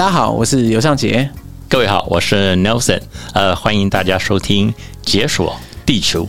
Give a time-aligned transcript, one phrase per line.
[0.00, 1.28] 大家好，我是尤尚杰。
[1.68, 3.02] 各位好，我是 Nelson。
[3.34, 6.26] 呃，欢迎大家收听《解锁地球》。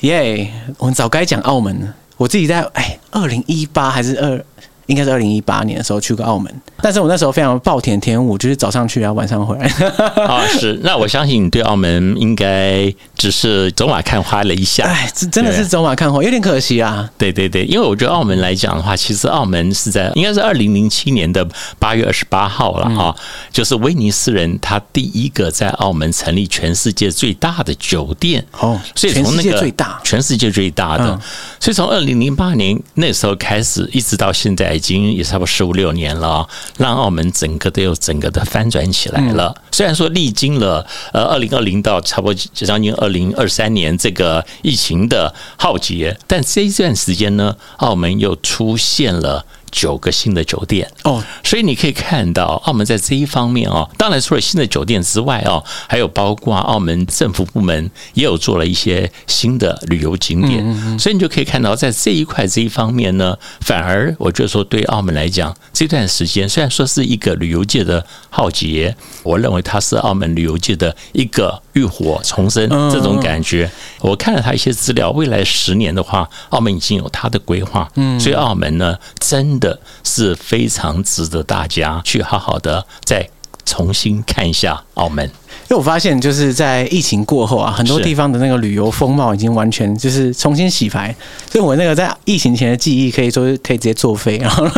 [0.00, 1.94] 耶！Yeah, 我们早该讲澳门了。
[2.16, 4.44] 我自己在哎，二零一八还是二，
[4.86, 6.52] 应该是二零一八年的时候去过澳门。
[6.82, 9.66] 但是我那时候非常暴殄天物，就是早上去，然后晚上回来。
[10.26, 10.78] 啊，是。
[10.82, 14.84] 那我相信你对澳门应该只是走马看花了一下。
[14.84, 17.08] 哎，这真的是走马看花，有点可惜啊。
[17.16, 21.46] 对对对，因为我觉得澳门来讲的话，其实澳门是在应该是二零零七年的
[21.78, 23.16] 八月二十八号了哈，
[23.50, 31.18] 就是威尼斯人他第一个在澳门成立全世界最大的酒店哦，所以从那个最大，全世界最大的。
[31.58, 36.46] 所以从二零零八年那时候开始，一直到现在已经也差不多十五六年了。
[36.78, 39.54] 让澳门整个都有整个的翻转起来了。
[39.72, 49.44] 虽然说历经了呃二零二零到差不多将近二零二三年这个疫情的浩劫，但这一段时间呢，澳门又出现了。
[49.76, 50.90] 九个新的酒店。
[51.04, 73.70] 哦，所以你可以看到澳门在这一方面哦，当然除了新的酒店之外哦，还有包括澳门政府部门也有做了一些新的旅游景点，所以你就可以看到在这一块这一方面呢，反而我觉得说对澳门来讲，这段时间虽然说是一个旅游界的浩劫，我认为它是澳门旅游界的一个浴火重生这种感觉。
[74.00, 79.36] 我看了他一些资料，未来十年的话，澳门已经有它的规划，所以澳门呢真。
[79.36, 79.60] 真
[80.04, 83.26] 是非常值得大家去好好的再
[83.64, 91.14] 重新看一下澳门，因为我发现就是在疫情过后啊，很多地方的那个旅游风貌已经完全就是重新洗牌，
[91.50, 94.68] 所以我那个在疫情前的记忆可以说可以直接作废，然后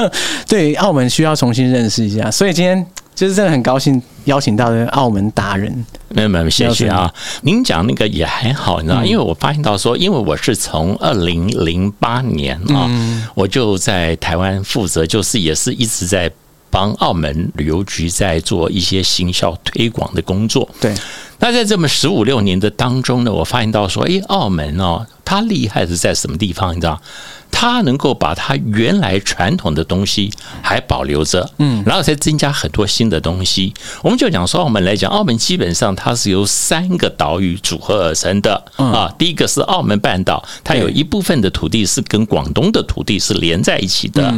[0.46, 2.86] 对澳门需要重新认识一下，所以今天。
[3.18, 7.12] 就是真的很高兴邀请到的澳门达人，没有没有，谢谢啊。
[7.42, 12.88] 您讲那个也还好，你知道，因为我发现到说，因为我是从二零零八年啊，
[13.34, 16.30] 我就在台湾负责，就是也是一直在
[16.70, 20.68] 帮澳门旅游局在做一些行销推广的工作。
[20.80, 20.94] 对，
[21.40, 26.70] 那在这么十五六年的当中呢，我发现到说，哎，澳门哦，它厉害是在什么地方？
[26.70, 27.02] 你知道？
[27.50, 30.30] 它能够把它原来传统的东西
[30.62, 33.74] 还保留着，嗯，然后才增加很多新的东西。
[34.02, 39.12] 我们就讲说，澳门来讲，澳门基本上它是由三个岛屿组合而成的啊。
[39.18, 44.32] 第一个是澳门半岛，它有一部分的土地是跟广东的土地是连在一起的。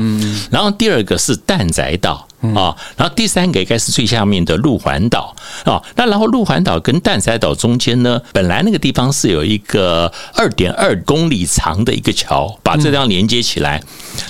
[0.50, 2.27] 然后第二个是蛋仔岛。
[2.55, 5.34] 啊，然后第三个应该是最下面的路环岛
[5.65, 13.83] 啊，那然后路环岛跟蛋仔岛中间呢，本来那个地方是有一个二点二公里长的一个桥，把这地方连接起来。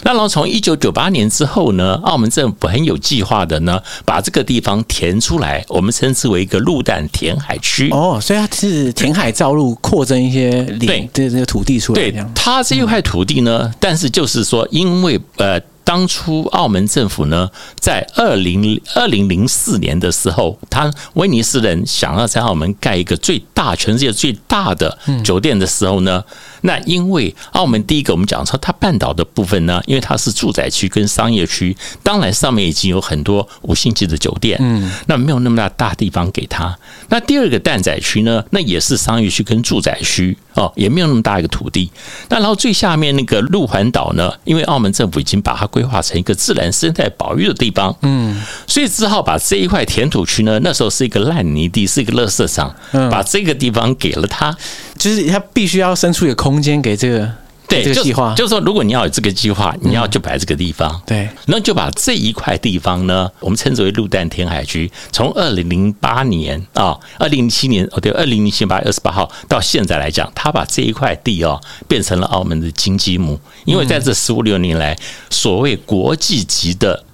[0.03, 7.91] 那然后从一九九八年之后呢，澳门政府很有计划的呢，把这个地方填出来，我们称之为一个陆蛋填海区。
[7.91, 12.01] 哦，所以它是填海造陆，扩增一些对这个土地出来。
[12.01, 15.61] 对，它这一块土地呢，但是就是说，因为呃。
[15.85, 26.25] 当初澳门政府呢，在二零二零零四年的时候，他威尼斯人想要在澳门盖一个最大、全世界最大的酒店的时候呢，
[26.63, 36.77] 那因为澳门第一个我们讲说，它半岛的部分呢，因为它是住宅区跟商业区，当然上面已经有很多五星级的酒店，嗯，那没有那么大大地方给它。
[37.09, 41.91] 那第二个蛋仔区呢，那也是商业区跟住宅区哦，也没有那么大一个土地。
[42.29, 52.75] 那然后最下面那个路环岛呢，因为澳门政府已经把它规划成一个自然生态保育的地方，嗯，所以只好把这一块填土区呢，那时候是一个烂泥地，是一个垃圾场，
[53.11, 54.57] 把这个地方给了他，
[55.01, 57.29] 就是他必须要生出一个空间给这个。
[57.67, 61.01] 对，这个计划就是说，如果你要有这个计划，你要就摆这个地方。
[61.07, 64.91] 对，然后就把这一块地方呢，我们称之为陆淡填海区。
[65.13, 73.39] 从二零零八年啊，二零零七年哦，对，二零零七年八月二十八号到现在来讲，他把这一块地哦变成了澳门的金鸡母。
[73.65, 74.99] 因为在这十五六年来，
[75.31, 77.05] 所谓国际级的。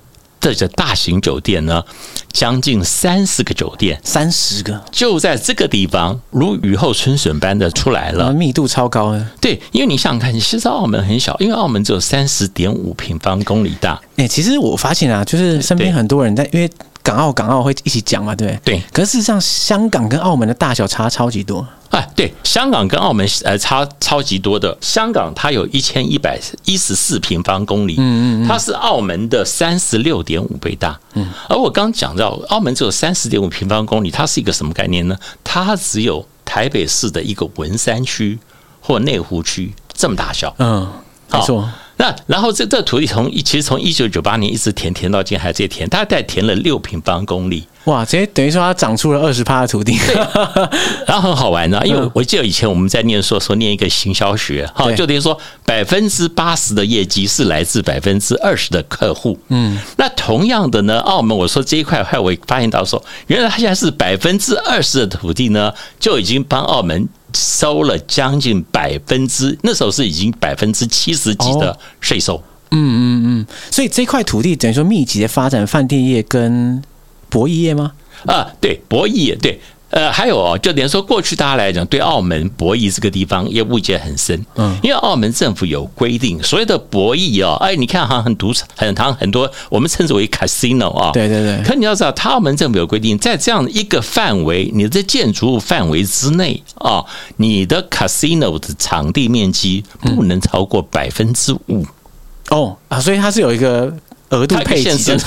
[0.40, 1.82] 这个大型酒店呢，
[2.32, 9.32] 将近三十个酒店，三十个就在这个地方，如雨后春笋般的出来了，密度超高啊！
[9.40, 14.00] 对，因为你想想看，其实澳门很小，因为澳门只有三十点五平方公里大。
[14.16, 16.70] 哎，其实我发现啊，就是身边很多人在，因为
[17.06, 18.74] 港澳港澳会一起讲嘛，对不对。
[18.74, 21.64] 对可是事实上，香港跟澳门的大小差超级多。
[21.90, 24.76] 哎，对，香港跟澳门呃差超级多的。
[24.80, 30.98] 香港它有一千一百一十四平方公里，嗯嗯，它是澳门的三十六点五倍大。
[31.14, 35.16] 嗯，而我刚讲到澳门只有三十点五平方公里，它是一个什么概念呢？
[35.44, 38.36] 它只有台北市的一个文山区
[38.80, 40.52] 或内湖区这么大小。
[40.58, 40.90] 嗯，
[41.30, 41.70] 没错。
[41.98, 47.66] 那然后这这土地从其实从一九九八年一直填填到今还在填，大概填了六平方公里。
[47.84, 49.96] 哇，直接等于说它长出了二十趴的土地，
[51.06, 59.38] 然后很好玩的，因为我记得以前我们在念书的时候念一个行销学，哈，就等于说百分之八十的业绩是来自百分之二十的客户。
[59.48, 72.42] 嗯，那同样的呢，澳门我说这一块，后来我发现到说，原来它现在是百分之二十的土地呢，就已经帮澳门收了将近百分之，那时候是已经百分之七十几的税收。
[72.70, 76.82] 嗯嗯嗯，所以这块土地等于说密集的发展饭店业跟。
[77.28, 77.92] 博弈业吗？
[78.24, 79.60] 啊，对，博弈业，对，
[79.90, 91.62] 呃，还有哦，就等于说，过去大家来讲，对澳门博弈这个地方也误解很深，嗯，因为澳门政府有规定，所谓的博弈哦，哎，你看哈，很赌场，很堂很多，我们称之为 casino 啊，对对对。
[91.64, 97.04] 可你要知道，他澳门政府有规定，在这样一个范围，你的建筑物范围之内啊，
[97.36, 101.86] 你的 casino 的场地面积不能超过百分之五。
[102.50, 103.96] 哦啊，所以它是有一个。
[104.30, 105.16] 额度配限制，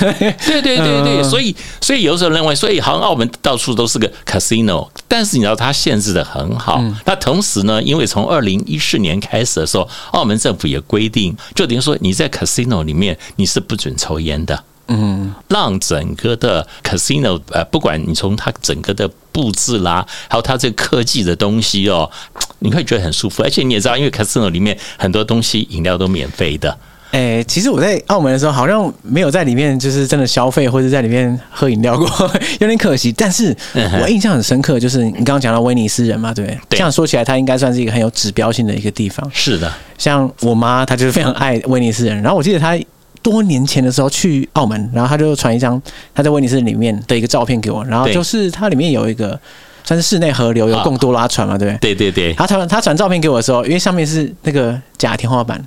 [0.46, 6.84] 对对对对，所以所以有时候认为，所以好像澳门到处都是个 casino，但是你知道它限制的很好。
[7.06, 14.64] 那同时呢，因为从二零一四年开始的时候，澳门政府也规定，就等于说你在 casino 里面你是不准抽烟的。
[14.92, 22.10] 嗯，让整个的 casino 呃，不管你从它整个的布置啦，还有它这个科技的东西哦，
[22.58, 23.44] 你会觉得很舒服。
[23.44, 26.76] 而且你也知道，因为 casino 里面很多东西饮料都免费的。
[27.12, 32.08] 哎、欸，其实我在澳门的时候，好像没有在里面就是真的消费或者在里面喝饮料过，
[32.62, 33.12] 有点可惜。
[33.12, 33.56] 但是
[34.00, 36.60] 我印象很深刻，就是你刚刚讲到威尼斯人嘛，对不对？
[36.70, 39.28] 这样说起来，它应该算是一个很有指标性的一个地方。
[39.34, 42.22] 是的，像我妈，她就是非常爱威尼斯人。
[42.22, 42.78] 然后我记得她
[43.24, 45.82] 多年前的时候去澳门，然后她就传一张
[46.14, 49.38] 她在威尼斯里面的一个照片给我，然后就是它里面有一个
[49.84, 51.96] 算是室内河流，有贡多拉船嘛，对不对？
[51.96, 52.34] 对对对。
[52.36, 55.60] 她传她传照片给我的时候，因为上面是那个假天花板。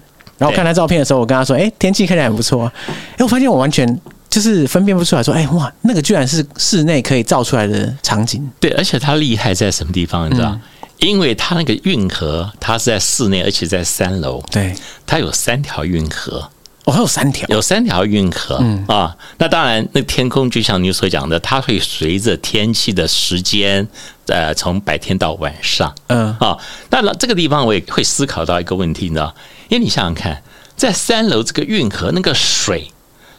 [0.42, 2.72] 然后看他照片的时候，我跟他说：“哎，天气看起来很不错啊。”
[3.16, 3.86] 哎，我发现我完全
[4.28, 10.28] 就是分辨不出来，说：“哎，哇，那个居然是室内可以照出来的场景。”对，而且它厉害在什么地方？
[10.28, 10.50] 你知道？
[10.50, 10.60] 嗯、
[10.98, 14.42] 因为它那个运河，它是在室内，而且在三楼。
[14.50, 14.74] 对，
[15.06, 16.50] 它有三条运河。
[16.84, 18.58] 哦，还有三条，有三条运河。
[18.60, 23.86] 嗯啊，那当然，那天空就像你所讲的，它会随着天气的时间，
[24.26, 25.94] 呃，从白天到晚上。
[26.08, 26.58] 嗯啊，
[26.90, 29.32] 那这个地方我也会思考到一个问题，你知道？
[29.68, 30.42] 因为你想想看，
[30.76, 32.90] 在三楼这个运河，那个水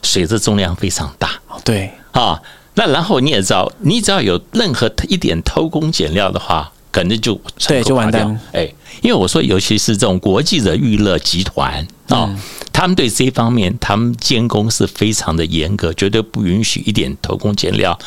[0.01, 1.31] 水的重量非常大，
[1.66, 2.42] 对啊。
[2.75, 7.34] 那然后你也知道，你只要有任何一点偷工减料的话，可能就
[7.68, 8.40] 对就完蛋。
[8.54, 12.34] 哎，因为我说，尤其是这种国际的娱乐集团啊，
[12.72, 17.98] 他们对这方面他们监工是非常的严格，绝对不允许一点偷工减料。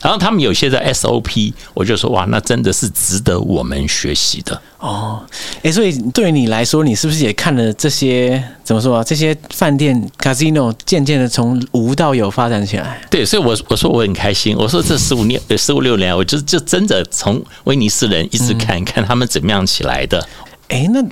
[0.00, 5.22] 然后他们有些的 SOP，我就说哇，那真的是值得我们学习的哦。
[5.62, 9.04] 哎，所以对于你来说，你是不是也看了这些怎么说啊？
[9.04, 13.00] 这些饭店 casino 渐渐的从无到有发展起来。
[13.10, 14.56] 对，所以我我说我很开心。
[14.56, 20.26] 我说这十五年、十五六年，我就就真的从威尼斯人一直看看他们怎么样起来的。
[20.68, 21.04] 哎，那。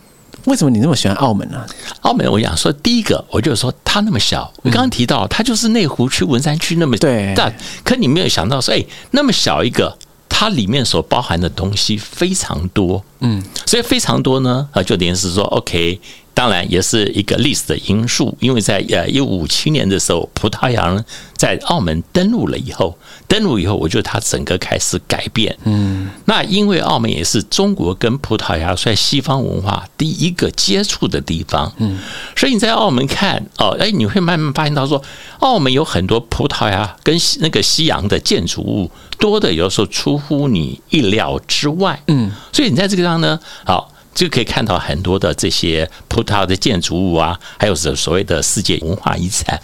[0.49, 1.65] 为什么你那么喜欢澳门呢？
[2.01, 4.51] 澳门，我想说，第一个，我就说它那么小。
[4.63, 6.97] 我刚刚提到，它就是内湖区、文山区那么
[7.37, 7.53] 大，
[7.85, 9.97] 可你没有想到说，哎，那么小一个，
[10.29, 13.03] 它里面所包含的东西非常多。
[13.21, 16.01] 嗯，所以非常多呢，啊，就等于是说，OK。
[16.35, 21.05] 当然也是一个历史的因素，因为在呃一五五七年的时候，葡萄牙人
[21.37, 25.59] 在澳门登陆了以后，登陆以后，我觉得它整个开始改变。
[25.65, 31.73] 嗯，那因为澳门也是中国跟葡萄牙在西方文化第一个接触的地方。
[31.79, 31.99] 嗯，
[32.37, 35.03] 所以你在澳门看哦，哎，你会慢慢发现到说，
[35.41, 42.03] 澳门有很多葡萄牙跟那个西洋的建筑物多的，有时候出乎你意料之外。
[42.07, 43.93] 嗯，所以你在这个地方呢，好。
[44.15, 49.57] 就可以看到很多的这些葡萄牙的建筑物啊，还有所所谓的世界文化遗产。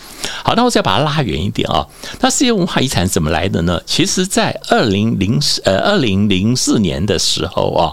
[0.44, 1.84] 好，那我再把它拉远一点啊。
[2.20, 3.80] 那世界文化遗产怎么来的呢？
[3.84, 7.90] 其实，在二零零四呃二零零四年的时候啊，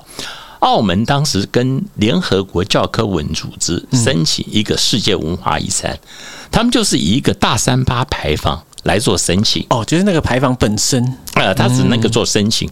[0.60, 5.98] 澳门当时跟联合国教科文组织申请一个世界文化遗产，
[6.52, 9.66] 他们就是以一个大三巴牌坊来做申请。
[9.70, 12.70] 哦，就是那个牌坊本身，呃，他只能够做申请。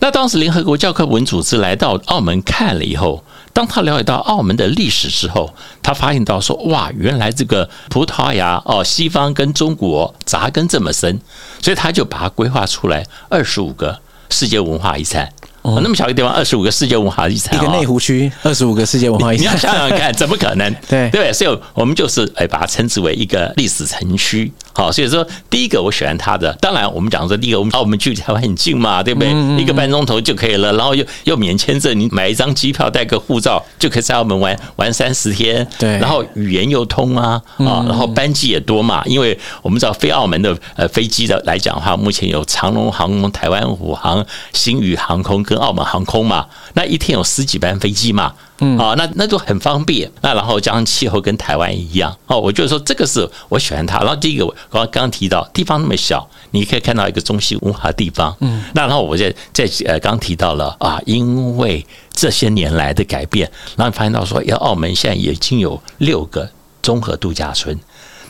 [0.00, 3.22] 那当时联合国教科文组织来到澳门看了以后，
[3.52, 11.20] 当他了解到澳门的历史之后，他发现到说：哇，原来这个葡萄牙哦，西方跟中国扎根这么深，
[11.62, 13.98] 所以他就把它规划出来二十五个
[14.30, 20.74] 世界文化遗产哦，那么小一个地方，二十五个世界文化遗产，一个内湖区，二十五个世界文化遗产，你要想想看，怎么可能？
[20.88, 24.52] 对对，所以我们就是哎，把它称之为一个历史城区。
[24.74, 29.30] 好，所以说第一个我喜欢它的，当然我们讲说第一个，我们澳门距离台湾很近嘛，对不对？
[29.56, 35.66] 一个半钟头就可以了，然后又又免签证，你买一张机票，带个护照就可以在澳门玩玩三十天。
[35.78, 48.32] 对，然后语言又通啊啊，然后班机也多嘛，因为我们知道飞澳门的呃飞机的来讲的话，目前有长龙航空、台湾虎航、星宇航空跟澳门航空嘛，那一天有十几班飞机嘛。
[48.60, 50.08] 嗯，啊，那那都很方便。
[50.20, 53.98] 那然后加上气候跟台湾一样，哦，我就说这个是我喜欢它。
[53.98, 58.36] 然后第一个，我刚刚提到地方那么小，你可以看到一个中西文化的地方。
[58.40, 66.50] 嗯，那然后我在在呃刚提到了啊，因为这些年来的改变，然后发现到说，要澳门现在已经有六个
[66.82, 67.78] 综合度假村。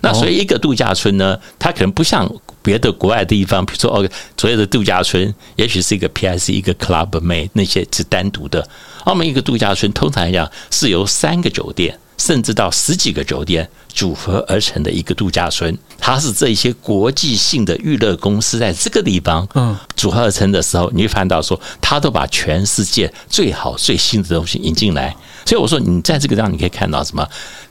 [0.00, 2.30] 那所以一个度假村呢，它可能不像
[2.62, 8.68] 别的国外的地方，比如说哦，所有的度假村也许是一个 PS 一个 Club Med 那些是单独的。
[9.04, 15.76] 澳门一个度假村通常来讲是由三个酒店甚至到十几个酒店组合而成的一个度假村。
[15.98, 25.16] 它是这些国际性的娱乐公司在这个地方嗯组合而成的时候，你会看到说，它都把全世界最好最新的东西引进来。
[25.46, 27.26] 所以我说，你在这个地方你可以看到什么？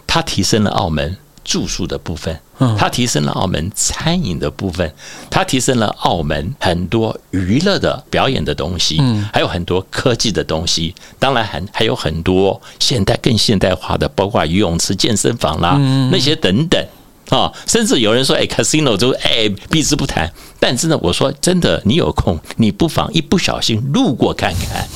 [0.08, 1.18] 它提升了澳门。
[1.44, 2.40] 住宿的部分，
[2.78, 4.94] 它提升了澳门餐饮的部分，
[5.30, 15.78] 它提升了澳门很多娱乐的表演的东西，还有很多科技的东西，当然还还有很多现代更现代化的，包括游泳池、健身房啦，
[16.12, 16.82] 那些等等
[17.30, 20.32] 啊，甚至有人说，哎，casino 就哎避之不谈。
[20.60, 24.88] 但是呢，我说真的，你有空，你不妨一不小心路过看看，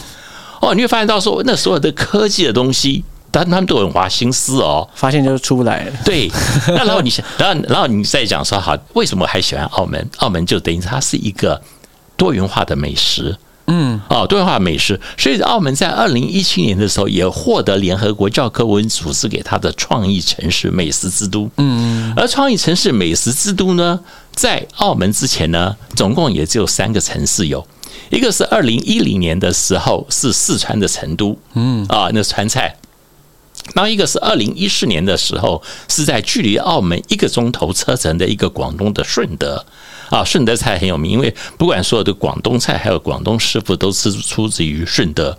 [0.61, 3.03] 哦，你会发现到说，那所有的科技的东西。
[3.39, 5.91] 但他们都很花心思哦，发现就出不来了。
[6.03, 6.27] 对，
[6.69, 10.09] 那然后你想，然后然后你再讲说，好，为什么还喜欢澳门？
[10.17, 11.61] 澳门就等于它是一个
[12.15, 14.99] 多元化的美食，嗯，哦，多元化美食。
[15.17, 21.47] 所以澳门在二零一七年的时候也获得联合国教科文组织给它的创意城市美食之都。
[21.57, 23.99] 嗯，而创意城市美食之都呢，
[24.33, 27.63] 在澳门之前呢，总共也只有三个城市有，
[28.09, 32.75] 一个是二零一零年的时候是四川的成都，嗯，啊，那川菜。
[33.73, 39.63] 然后一个是二零一四年的时候，是在距离澳门一个钟头车程的一个广东的顺德
[40.09, 45.37] 啊，顺德菜很有名，因为不管所有的广东菜，还有广东师傅都是出自于顺德。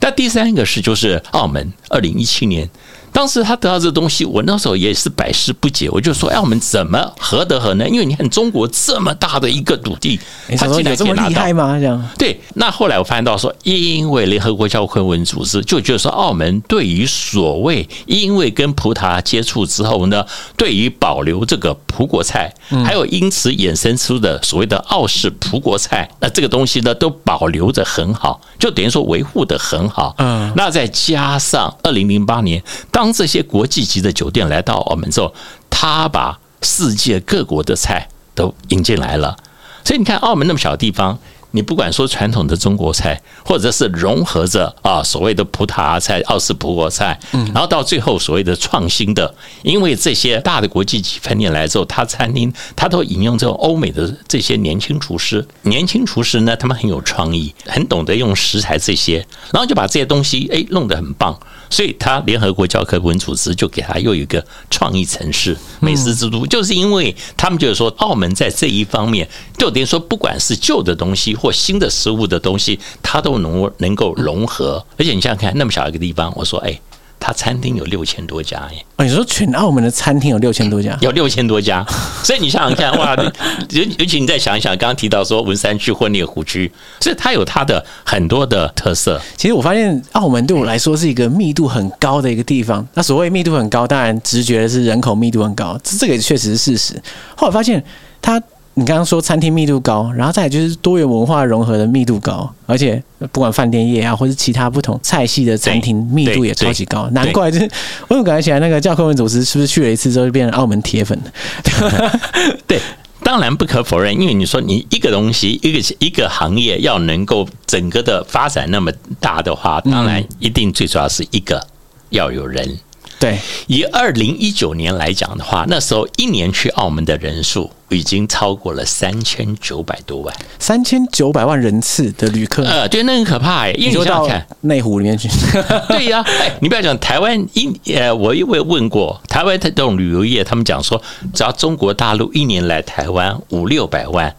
[0.00, 2.68] 那第三个是就是澳门，二零一七年。
[3.12, 5.88] 当时他得到这东西，我那时候也是百思不解。
[5.90, 7.88] 我就说：“哎，我们怎么何德何能？
[7.88, 10.18] 因为你看中国这么大的一个土地，
[10.56, 11.78] 他竟然可以拿到，这么厉害吗？
[11.78, 12.40] 这样对。
[12.54, 20.24] 那后来我发现到说，因为联合国教科文组织就觉得说，澳门对于所谓因为跟葡萄牙接触之后呢，
[20.56, 22.52] 对于保留这个葡国菜，
[22.82, 30.14] 还有因此衍生出的所谓的澳式葡国菜，那这个东西呢都保留得很好，就等于说维护的很好。
[30.18, 33.01] 嗯，那再加上二零零八年当。
[33.02, 35.34] 当这些国际级的酒店来到澳门之后，
[35.68, 39.36] 他把世界各国的菜都引进来了。
[39.84, 41.18] 所以你看，澳门那么小的地方。
[41.54, 59.18] 你不管说传统的中国菜，或者是融合着啊所谓的葡萄牙菜、奥斯葡国菜，嗯，然后到最后所谓的创新的，因为这些大的国际级饭店来之后，他餐厅他都引用这种欧美的这些年轻厨师，年轻厨师呢，他们很有创意，很懂得用食材这些，
[59.52, 61.38] 然后就把这些东西哎弄得很棒，
[61.72, 69.26] 所以他联合国教科文组织就给他又一个创意城市、美食之都，就是因为他们就是说澳门在这一方面，
[69.58, 71.32] 就等于说不管是旧的东西。
[71.32, 76.78] 或新的食物的东西，它都能能够融合，而且你想想看，那么小一个地方，我说，哎，
[77.24, 78.84] 它餐厅有六千多家耶！
[78.96, 81.86] 哦，你说全澳门的餐厅有六千多家， 有六千多家，
[82.24, 83.14] 所以你想想看，哇，
[83.70, 89.20] 尤尤其你再想一想，刚刚提到说文山区或内湖区，所以它有它的很多的特色。
[89.36, 92.84] 其实我发现，澳门对我来说是一个密度很高的一个地方。
[92.94, 97.02] 那所谓密度很高，当然直觉的是人口密度很高，这这个也确实是事实。
[97.36, 97.80] 后来发现
[98.20, 98.42] 它。
[98.74, 107.64] 你刚刚说餐厅密度高，然后再来就是多元文化融合的密度高，而且不管饭店业啊，或是其他不同菜系的餐厅密度也超级高，难怪就是
[108.08, 112.20] 我怎么感觉起来那个教科文组织是不是去了一次之后就变成澳门铁粉了？
[112.66, 112.80] 对，
[113.22, 121.62] 当然不可否认，因为你说你一个东西一个一个行业要能够整个的发展那么大的话，当然一定最主要是一个
[122.08, 122.78] 要有人。
[123.22, 123.38] 对，
[123.68, 135.28] 以二零一九年来讲的话，那时候一年去澳门的人数已经超过了三千九百多万，三千九百万人次的旅客，呃，对，那很可怕哎，因为你想想看，内湖里面去，
[135.86, 141.00] 对呀，哎，你不要讲台湾一，呃，我因为问过台湾的这种旅游业，他们讲说，
[141.32, 144.34] 只要中国大陆一年来台湾五六百万。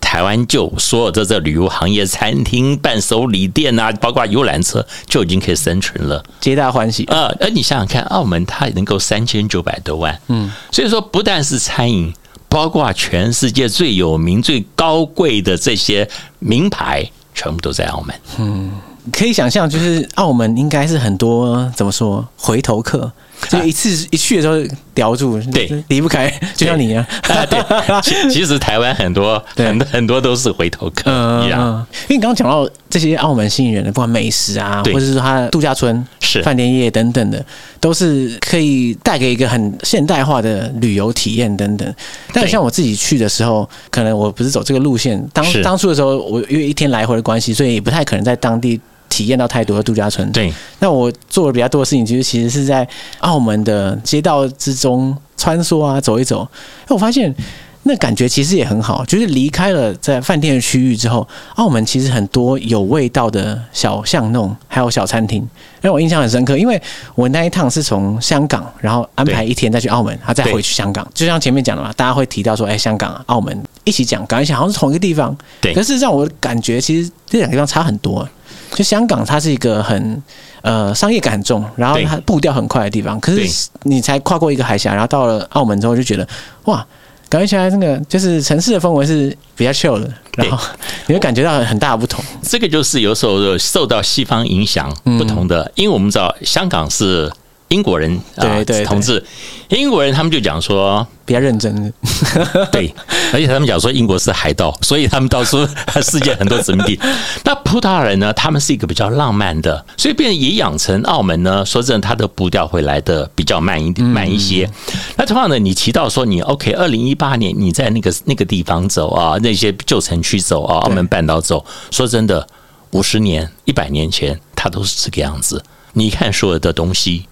[0.00, 7.04] 台湾就所有的这旅游行业、餐厅、伴手礼店啊，包括游览车，就已经可以生存了，皆大欢喜。
[7.08, 12.12] 呃，而你想想看，澳门它能够三千九百多万，嗯，所以说不但是餐饮，
[12.48, 18.14] 包括全世界最有名、最高贵的这些名牌，全部都在澳门。
[18.38, 18.72] 嗯，
[19.12, 23.12] 可以想象，就是澳门应该是很多怎么说回头客。
[23.48, 24.56] 就一次一去的时候
[24.94, 27.04] 叼住，对，离不开，就像你一样。
[27.48, 27.60] 对，
[28.02, 31.10] 其其实台湾很多很多很多都是回头客
[31.46, 31.86] 一样。
[32.08, 37.44] 因为你刚刚讲到这些澳门吸引人的，不管美食啊，或者是说它的度假村、是饭店业等等的，
[37.80, 41.94] 都是可以带给一个很现代化的旅游体验等等。
[42.32, 45.24] 但像我自己去的时候，可能我不是走这个路线。
[45.32, 48.80] 当当初的时候，我因为一天来回的关系，所以也不太可能在当地。
[49.18, 50.30] 体验到太多的度假村。
[50.30, 52.86] 对，那我做的比较多的事情，其实其实是在
[53.18, 56.46] 澳门的街道之中穿梭啊，走一走。
[56.86, 57.34] 那我发现
[57.82, 65.44] 那感觉其实也很好，就是离开了在饭店的区域之后，澳门其实很多有味道的小巷弄，还有小餐厅，
[65.80, 66.56] 让我印象很深刻。
[66.56, 66.80] 因为
[67.16, 71.06] 我那一趟是从香港，然后安排一天再去澳门，然后再回去香港。
[71.12, 75.36] 就像前面讲的嘛，大家会提到说，哎，香港、澳门一起讲，感觉好像是同一个地方。
[75.60, 78.28] 对，可是让我感觉其实这两个地方差很多。
[78.72, 80.22] 就香港，它是一个很
[80.62, 83.18] 呃商业感很重，然后它步调很快的地方。
[83.20, 86.26] 可是你才跨过一个海峡，然后到了澳门之后，就觉得
[86.64, 86.86] 哇，
[87.28, 90.58] 感觉起来那个就是城市的氛围是比较 chill 的，然后
[91.06, 92.24] 你会感觉到很大的不同。
[92.42, 97.30] 这个就是有时候受到西方影响不同的，嗯、因为我们知道香港是。
[97.68, 99.22] 英国人啊对同志，
[99.68, 101.92] 英国人他们就讲说比较认真，
[102.72, 102.94] 对，
[103.32, 105.58] 而且他们讲说英国是海盗，所以他们到处
[106.02, 106.98] 世界很多殖民地。
[107.44, 114.68] 那葡萄牙人呢，他们是一个比较浪漫的，所以变也养成澳门呢，说真的，他的步调会来的比较慢一点，慢一些。
[115.16, 122.46] 那同样的，你提到说你 OK，二零一八年你在那个那个地方走啊，那些旧城区走啊，澳门半岛走，说真的，
[122.92, 125.62] 五十年、一百年前，它都是这个样子。
[125.92, 127.26] 你看所有的东西。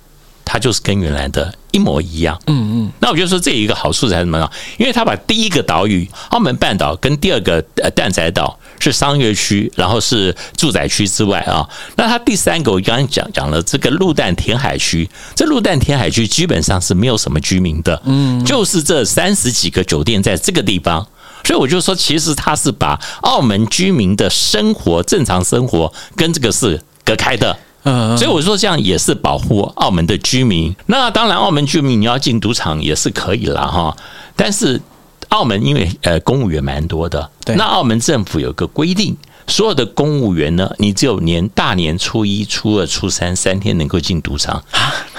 [0.47, 2.93] 它就是跟原来的一模一样，嗯嗯。
[3.00, 4.49] 那我就说这一个好处是什么呢？
[4.79, 21.05] 因为它把第一个岛屿澳门半岛跟第二个呃蛋仔岛是商业区，然后是住宅区之外啊，那它第三个我刚刚讲讲了这个陆蛋填海区，这陆蛋填海区基本上是没有什么居民的，嗯，就是这三十几个酒店在这个地方，
[21.45, 27.59] 所以我就说其实它是把澳门居民的生活正常生活跟这个是隔开的。
[27.87, 30.75] 嗯，所以我说这样也是保护澳门的居民。
[30.87, 33.96] 那当然，澳门居民你要进赌场也是可以了哈。
[34.35, 34.81] 但是
[35.29, 44.61] 澳门因为呃公务员蛮多的，那澳门政府有个规定，所有的公务员呢，你只有年大年初一、初二、初三三天能够进赌场，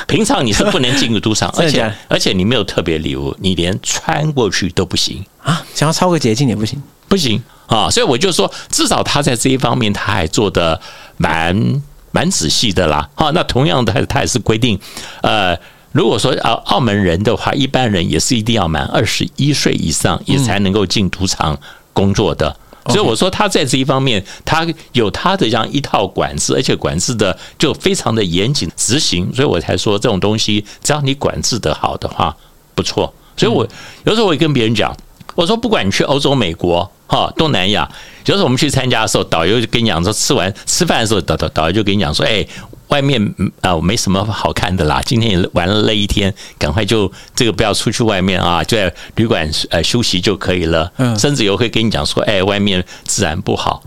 [0.06, 7.90] 平常你是不能进入赌场， 而且而且你没有特别礼物，你连穿过去都不行啊，想要超个捷径也不行，不行啊。
[7.90, 10.82] 所以我就说，至少他在这一方面他还做的
[11.16, 11.82] 蛮。
[12.12, 14.80] 蛮仔细的啦，哈，那同样的，他也是规定，
[15.22, 15.58] 呃，
[15.92, 21.58] 如果说啊，澳门人的话，一般人也是一定要满二十一岁以上，也才能够进赌场
[21.94, 22.56] 工作的。
[22.88, 29.32] 所以我说他在这一方面，他有他的这样一套管制，而且管制的就非常的严谨执行。
[29.36, 32.36] 所以我才说这种东西，只要你管制得好的话，
[32.74, 33.14] 不错。
[33.36, 33.68] 所以我
[34.06, 34.96] 有时候我也跟别人讲，
[35.36, 36.90] 我说不管你去欧洲、美国。
[37.10, 37.90] 哈，东南亚，
[38.28, 42.46] 就是我们去参加的时候，导游就跟你讲说，吃完吃饭的时候，导导导游就跟你讲说，哎，
[42.90, 50.92] 外面啊没什么好看的啦，今天也玩了一天，赶快就这个不要出去外面啊，就在旅馆呃休息就可以了。
[50.98, 53.82] 嗯，甚至有会跟你讲说，哎，外面治安不好，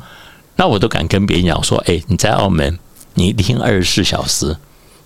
[0.57, 2.79] 那我都敢跟别人讲说，哎，你在澳门，
[3.13, 4.57] 你一天二十四小时，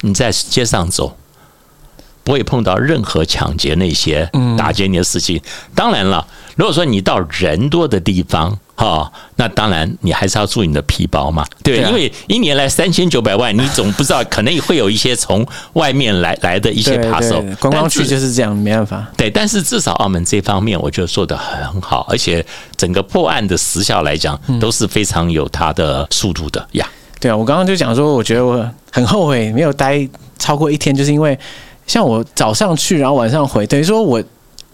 [0.02, 1.16] 你在街上走。
[2.22, 5.38] 不会碰到任何抢劫那些打劫你的事情。
[5.74, 17.40] 当然了，如果说你到人多的地方，哈，那当然你还是要注意你的皮包嘛，对，因为一年来三千九百万，你总不知道可能会有一些从外面来来的一些扒手。
[17.60, 19.06] 观光区就是这样，没办法。
[19.16, 22.44] 对，但是至少澳门这方面，我觉得做得很好，而且
[22.76, 26.88] 整个破案的时效来讲，都是非常有它的速度的呀。
[27.20, 30.08] 对啊，我刚刚就讲说，我觉得我很后悔没有待
[30.38, 31.38] 超过一天，就是因为。
[31.86, 34.18] 像我早上去，然后晚上回，等于说我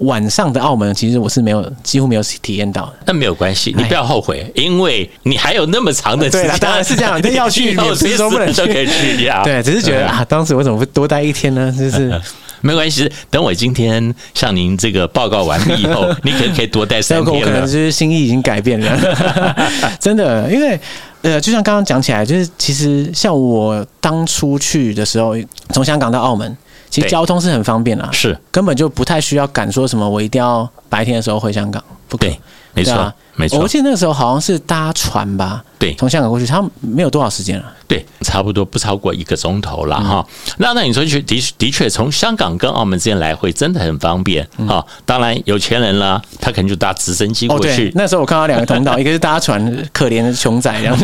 [0.00, 2.92] 晚上的澳门，其实我是没有几乎没有体验到的。
[3.06, 6.48] 那没有关系，你不要后悔，因为你还有那么长的时间。
[6.48, 9.42] 对，当然是这样，要去免费都不能都可以去呀。
[9.44, 11.74] 对，只是觉得啊，当时我怎么会多待一天呢？
[11.78, 12.18] 就是
[12.62, 17.34] 没关系，等我今天向您这个报告完毕以后， 你可可以多待三天。
[17.34, 18.98] 我可能就是心意已经改变了，
[20.00, 20.80] 真的，因为
[21.22, 25.34] 呃，就像刚刚讲起来，就是其实像我当初去的时候，
[25.74, 26.56] 从香港到澳门。
[26.90, 32.36] 其实交通是很方便啦，是根本就不太需要赶说什么，我一定要白天的时候回香港，不可以，
[32.74, 33.12] 没错。
[33.36, 33.58] 没错。
[33.58, 40.26] 我记得那个时候好像是搭船吧，对，从香港过去，他没有多少时间了，对，差不多不超过一个钟头了哈。
[40.58, 44.84] 那那你说去的的确从香港跟澳门之间来回真的很方便啊。
[45.06, 47.90] 当然有钱人啦，他可能就搭直升机过去。
[47.94, 50.98] 那时候我看到两个通道， 一个是搭船，可怜的穷仔这样，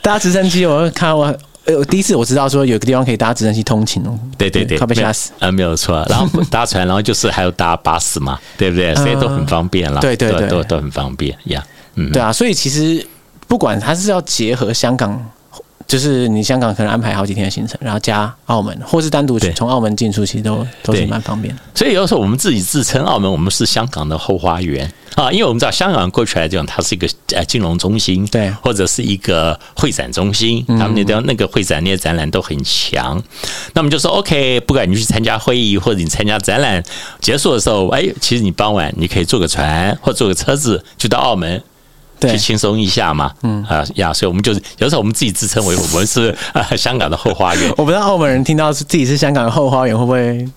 [0.00, 1.36] 搭直升机，我看我。
[1.74, 6.04] 我第一次我知道说有个地方可以搭直升机通勤哦，对对对，快被吓死啊，没有错。
[6.08, 8.94] 然后 搭船，然后就是还有搭巴士嘛，对不对？
[8.94, 11.64] 所以都很方便啦，对对对，都都很方便呀。
[11.94, 13.04] 嗯，对啊，所以其实
[13.48, 15.24] 不管它是要结合香港。
[15.86, 21.62] 就是你香港可能安排好几天的行程，然后加澳门，或是单独从澳门进出，其实都都是蛮方便的。
[21.74, 33.22] 所以有时候我们自己自称澳门，我们是香港的后花园啊，因为我们知道香港过去来讲，它是一个呃金融中心，对，或者是一个会展中心，他们那边那个会展那些展览都很强。
[33.74, 36.82] 那么就说 OK，不管你去参加会议或者你参加展览
[37.20, 41.62] 结束的时候，哎，其实你傍晚你可以坐个船或坐个车子就到澳门。
[42.20, 47.70] 去轻松一下嘛，嗯啊呀，所以我们就是有时候我们自己自称为我们是啊香港的后花园。
[47.76, 50.48] 我不知道澳门人听到是自己是香港的后花园会不会？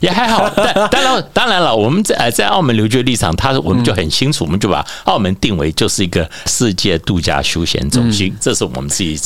[0.00, 9.18] 也还好，但 当然当然了，我们在在澳门留学立场，他我们就很清楚，我们就把澳门定为就是一个世界度假休闲中心，这是我们自己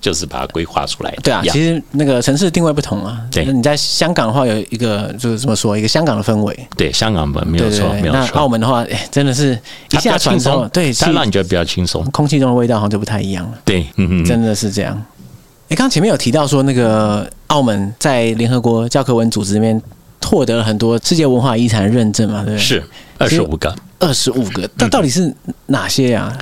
[0.00, 1.22] 就是把它规划出来的。
[1.22, 3.20] 对啊，其实那个城市定位不同啊。
[3.30, 6.68] 对，你在香港的话有一个就是怎么说，一个香港的氛围。
[6.76, 8.20] 对，香港没有错，没有错。
[8.20, 9.58] 那澳门的话，哎，真的是
[9.92, 13.52] 一下轻松，对，它让你觉得比较轻松，空气中的味道好像就不太一样了。
[13.64, 14.94] 对，嗯嗯，真的是这样。
[15.68, 19.80] 哎，刚刚前面有提到说那个澳门在联合国教科文组织里面。
[20.22, 22.44] 获得了很多世界文化遗产认证嘛？
[22.44, 22.82] 对，是
[23.18, 25.34] 二十五个，二十五个，那到底是
[25.66, 26.36] 哪些呀？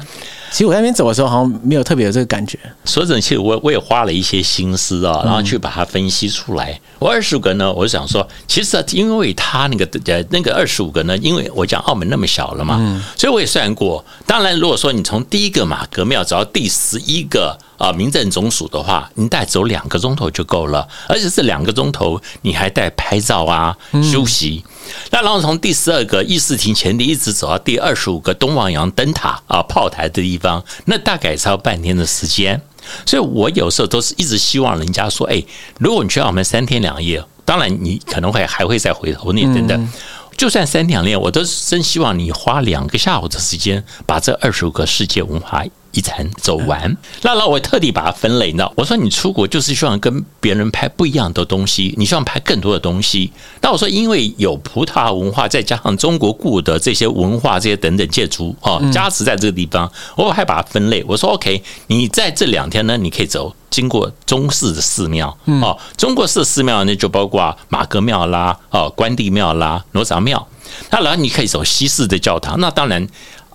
[0.51, 2.59] 其实我在那边走的时候，好像没有特别有这个感觉。
[2.85, 6.81] 说真的，其实我我也花了一些心思啊，然后去把它分析出来。
[6.99, 14.05] 我二十五个呢，我就想说，其实因为它那个呃那个二十五个呢，因为我讲澳门那么小了嘛，所以我也算过。
[14.27, 24.65] 当然，如果说你从第一个马格庙走到第十一个啊民政总署的话，你带走两个钟头就够了，而且这两个钟头你还带拍照啊休息。
[25.11, 32.61] 那然后从第十二个议事亭前地一直走到第二十五个东望洋灯塔啊炮台的地方，那大概超半天的时间。
[33.05, 35.43] 所以我有时候都是一直希望人家说，哎，
[35.79, 39.93] 如果你去澳门三天两夜，当然你可能会还会再回头那等等，
[40.37, 45.63] 就算三天两夜，我都是真希望你花两个下午的时间把这二十五个世界文化。
[45.93, 48.47] 遗产走完，那那我特地把它分类。
[48.47, 53.33] 你知道，我说你出国就是希望跟别人拍不一样的东西，你希望拍更多的东西。
[53.63, 61.03] 那我说，因为有葡萄牙文化，再加上中国固的这些文化、这些等等建筑哦，加持在这个地方，我还把它分类。
[61.09, 70.47] 我说，OK，你在这两天呢，你可以走经过中式的寺庙哦，中国式的寺庙呢就包括马革庙啦、哦关帝庙啦、哪吒庙。
[70.91, 73.09] 那然后你可以走西式的教堂，那当然。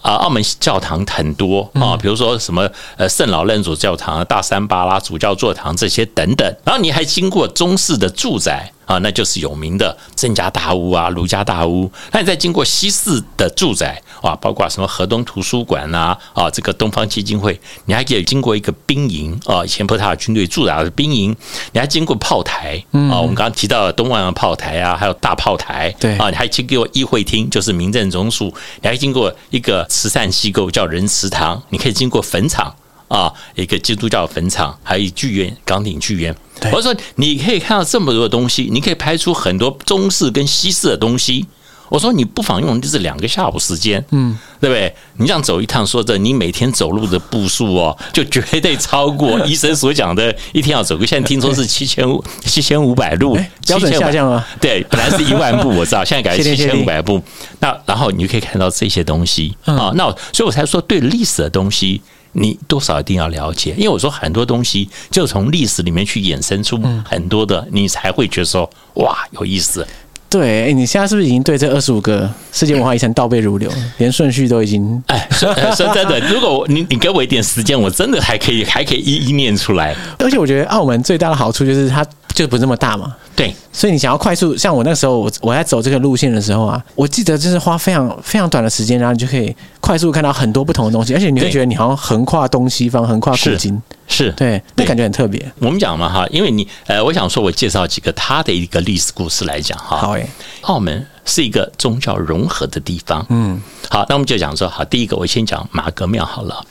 [0.03, 8.71] 啊，澳门教堂很多啊，比如说什么呃圣老任主教堂、大三巴拉主教座堂这些等等，然后你还经过中式的住宅。
[8.85, 11.91] 啊，那就是有名的郑家大屋啊，卢家大屋。
[12.11, 21.35] 那你再经过西式的住宅啊，包括什么河东图书馆呐，啊，这个东方基金会，你还可以经过一个兵营啊，以前葡萄牙军队驻扎的兵营，
[21.71, 32.73] 你还经过炮台啊，我们刚刚提到的东望洋炮台啊，还有大炮台，对啊，你还经过议会厅，就是民政总署，你还经过一个慈善机构叫仁慈堂，你可以经过坟场。
[33.13, 36.36] 啊，一个基督教坟场，还有剧院，岗顶剧院。
[36.71, 41.45] 我说你可以看到这么多的东西，你可以拍出很多中式跟西式的东西。
[41.89, 44.91] 我说你不妨用就是两个下午时间，嗯，对不对？
[45.17, 51.06] 你这样走一趟，说这你每天走路的步数哦，就绝对超过 医生所讲的一天要走个。
[51.06, 54.43] 现在听说是七千五七千五百路，标准下降了。
[54.60, 57.21] 对，本来是一万步，我知道，现在改成七千五百步。
[57.60, 59.91] 那然后你就可以看到这些东西啊。
[59.93, 62.02] 那所以我才说，对历史的东西。
[62.33, 69.85] 你多少一定要了解，因为我说很多东西就从历史里面去衍生出很多的，你才会觉得说哇有意思。
[70.29, 75.03] 对，哎，你现在是不是已经对这二十五个世界文化遗产倒背如流， 连顺序都已经？
[75.05, 79.95] 哎，说说真的， 如果你你给我一点时间，我真的还可以还可以一一念出来。
[80.17, 83.15] 而且我觉得澳门最大的好处就是它就不是那么大嘛。
[83.35, 95.43] 对，所以你想要快速，像我那时候我我在走这个路线的时候啊，我记得就是花非常非常短的时间，然后你就可以快速看到很多不同的东西，而且你会觉得你好像横跨东西方，横跨古今，是对，那感觉很特别。
[95.57, 99.97] 我们讲嘛哈，因为你呃，我想说我介绍几个他的一个历史故事来讲哈。
[99.97, 100.29] 好诶，
[100.61, 103.25] 澳门是一个宗教融合的地方。
[103.29, 106.63] 嗯，好，那我们就讲说好，第一个我先讲马革庙好了。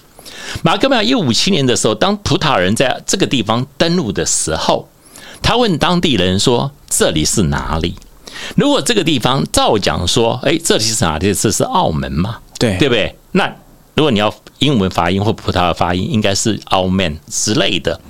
[0.62, 4.88] 马革庙一五七年的时候，当葡萄牙人在这个地方登陆的时候。
[5.42, 7.96] 他问当地人说：“这里是哪里？”
[8.56, 11.34] 如果这个地方照讲说：“哎，这里是哪里？
[11.34, 13.14] 这是澳门嘛？”对，对不对？
[13.32, 13.46] 那
[13.94, 18.00] 如果你要英文发音或葡萄牙发音，应该是 Aumen 之类的。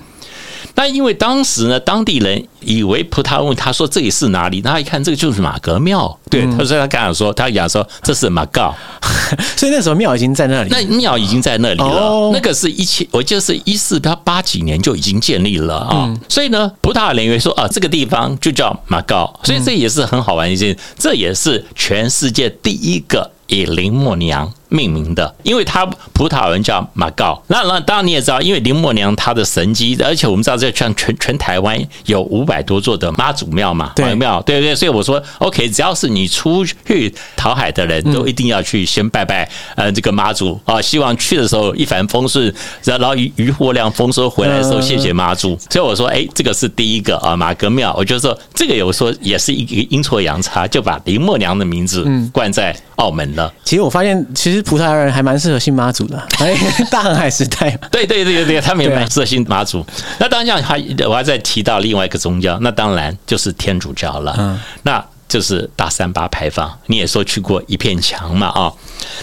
[0.75, 4.61] 那因为当时呢，当地人以为葡萄牙问他说这里是哪里？
[4.65, 8.75] 那他一看这个就是马格庙，对，他说他刚想说他讲说这是马告，
[9.57, 11.85] 所以那时候庙已经在那里，那庙已经在那里了。
[11.85, 16.07] 哦、那个是一千，我记得是一四八八几年就已经建立了啊。
[16.07, 24.53] 嗯、所以呢，葡萄牙人以为说啊，这个地方就叫马告，所以这也是很好玩的一件，这也是全世界第一个以林默娘。
[24.73, 27.41] 命名的，因为他葡萄牙人叫马告。
[27.49, 34.75] 那那当然你也知道，因为林默娘她的神机，而且我们知道这像全全台湾有五百多座的妈祖庙嘛，对庙，对对。
[34.75, 42.53] 所以我说，OK，只要是你出去讨海的人都一定要去先拜拜，呃，这个妈祖啊，希望去的时候一帆风顺，
[42.85, 45.59] 然后渔渔获量丰收，回来的时候谢谢妈祖。
[45.69, 47.95] 所以我说，哎，这个是第一个啊，马格庙。
[47.99, 53.53] 我就说这个有说也是一个阴错阳差，就把林默娘的名字冠在澳门了。
[53.65, 54.62] 其实我发现，其实。
[54.63, 56.57] 葡萄牙人还蛮适合信妈祖的， 哎，
[56.91, 59.85] 大航海时代，对对对对，他们也蛮适合信妈祖。
[60.19, 64.35] 那当然还我还在提到另外一个宗教，那当然就是天主教了。
[64.39, 68.73] 嗯，那就是大三巴牌坊，你也说去过一片墙嘛啊？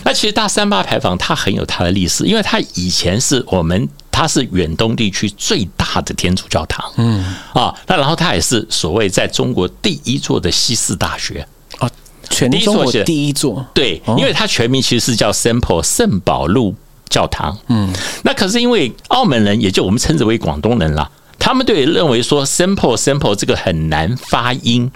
[0.03, 11.47] 那其实大三巴牌坊它很有它的历史，因为它以前是我们它是远东地区最大的天主教堂，嗯啊，那然后它也是所谓在中国第一座的西式大学。
[12.29, 16.75] 全中国第一座，对，因为它全名其实是叫 Saint Paul 圣保禄
[17.09, 17.57] 教堂。
[17.67, 17.91] 嗯，
[18.23, 24.91] 那可是因为澳门人，也就我们称之为广东人啦，他们对认为说 Saint Paul 这个很难发音，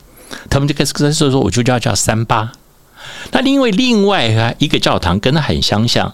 [0.50, 2.52] 他们就开始跟说说，我就叫叫三八。
[3.32, 6.14] 那因为另外啊一个教堂跟它很相像。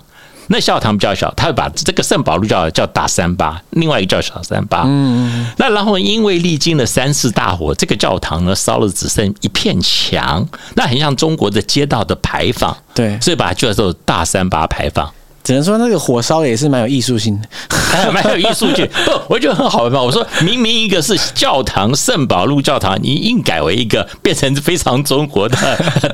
[0.49, 4.83] 那教堂比较小，他会把这个圣保禄叫叫大三巴，另外一个叫小三巴。
[4.85, 12.75] 嗯，那然后因为历经了三次大火，这个教堂呢烧了只剩一片墙，那很像中国的街道的牌坊。
[12.93, 15.09] 对，所以把它叫做大三巴牌坊。
[15.41, 17.47] 只能说那个火烧也是蛮有艺术性的，
[18.11, 18.87] 蛮有艺术性。
[19.05, 20.01] 不，我觉得很好玩嘛。
[20.01, 25.57] 我说明明一个是教堂圣保禄教堂，你硬改为一个变成非常中国的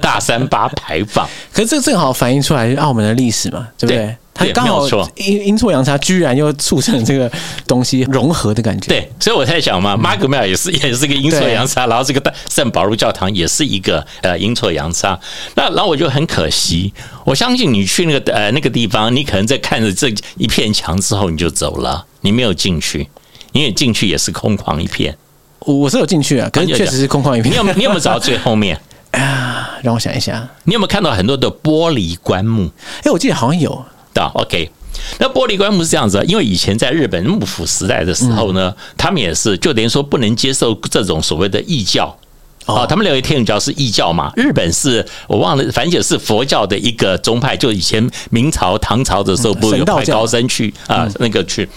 [0.02, 1.28] 大三巴牌坊。
[1.52, 3.98] 可是这正好反映出来澳门的历史嘛，对不对？
[3.98, 7.32] 对他刚好阴阴错阳差，居然又促成这个
[7.66, 8.90] 东西融合的感觉。
[8.90, 15.18] 对，所以我在想嘛，妈阁庙也是也是个阴错阳差，然后这个圣保禄教堂也是一个呃阴错阳差。
[15.56, 16.94] 那然后我就很可惜，
[17.24, 23.08] 我相信你去那个呃那个地方，你可能在看着这一片墙之后你就走了，你没有进去，
[23.54, 25.18] 因为进去也是空旷一片。
[25.62, 27.54] 我是有进去啊，可是确实是空旷一片。
[27.54, 28.78] 你有你有没有找到最后面
[29.12, 29.80] 啊？
[29.82, 32.70] 让我想一下，你有没有看到很多的玻璃棺木？
[33.04, 33.86] 哎，我记得好像有。
[34.34, 34.70] OK，
[35.20, 42.18] 那玻璃棺木是这样子，因为以前在日本幕府时代的时候呢，他们也是就等于说不能接受这种所谓的异教
[42.66, 44.32] 啊，他们认为天主教是异教嘛。
[44.36, 51.68] 日本是我忘了，反正也是佛教的一个宗派，就以前明朝、唐朝的时候不是有派高僧去啊那个去，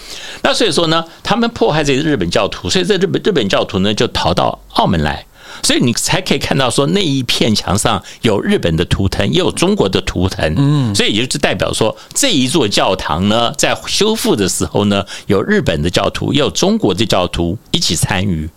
[0.42, 5.27] 那所以说呢，他们迫害这些日本教徒，所以这日本日本教徒呢就逃到澳门来。
[5.62, 10.54] 所以你才可以看到说那一片墙上有日本的图腾，也有中国的图腾。
[10.56, 18.48] 嗯，所以也就是代表说这一座教堂呢，在修复的时候呢，有日本的教徒，也有中国的教徒一起参与，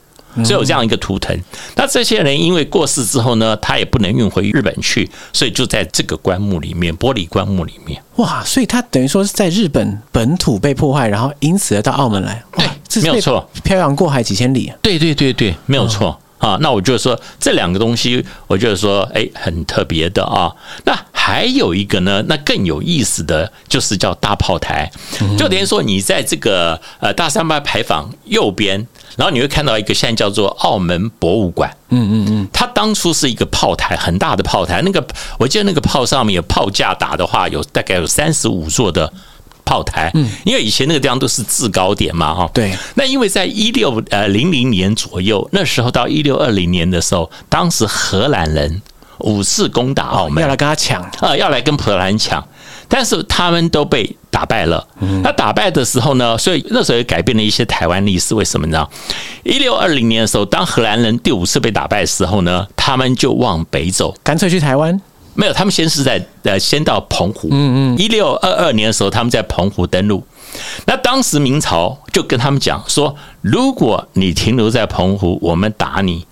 [0.44, 1.38] 所以有这样一个图腾。
[1.76, 8.02] 那这些人因为过世之后呢，他也不能运回日本去，所以就在这个棺木里面，玻璃棺木里面。
[8.18, 12.44] 哇，所以他等于说是在日本本土被破坏，然后因此而到澳门来。
[12.58, 14.72] 对，没有错，漂洋过海几千里。
[14.82, 16.20] 对对对对，没有错。
[16.42, 20.52] 啊，那我就说这两个东西，我就说，哎，很特别的啊。
[20.86, 24.92] 那还有一个呢，那更有意思的就是叫大炮台，
[25.38, 31.72] 就等于说你在这个呃大三巴牌坊右边，然后你会看到一个现在叫做澳门博物馆。
[31.90, 35.06] 嗯嗯嗯，它当初是一个炮台，很大的炮台，那个
[35.38, 39.14] 我记得那个炮上面有炮架打的话，有大概有三十五座的。
[39.72, 42.78] 炮台，嗯，因为以前那个地方都是制高点嘛，哈，对。
[42.96, 48.82] 那因为在一六呃零零年左右，那时候到一六二零年的时候，当时荷兰人
[49.20, 52.46] 五次攻打澳门，要来跟他抢啊，要来跟葡萄牙人抢，
[52.90, 54.86] 但是他们都被打败了。
[55.24, 58.36] 那打败的时候呢，所以那时候也改变了一些台湾历史。
[58.36, 58.86] 为什么呢？
[59.44, 65.00] 一六二零年的时候，当荷兰人第五次被打败的时候呢，他们就往北走，干脆去台湾。
[65.34, 67.48] 没有，他们先是在呃，先到澎湖。
[67.52, 70.24] 嗯嗯，一六二二年的时候，他们在澎湖登陆。
[70.86, 76.26] 那当时明朝就跟他们讲说，如果你停留在澎湖，我们打你；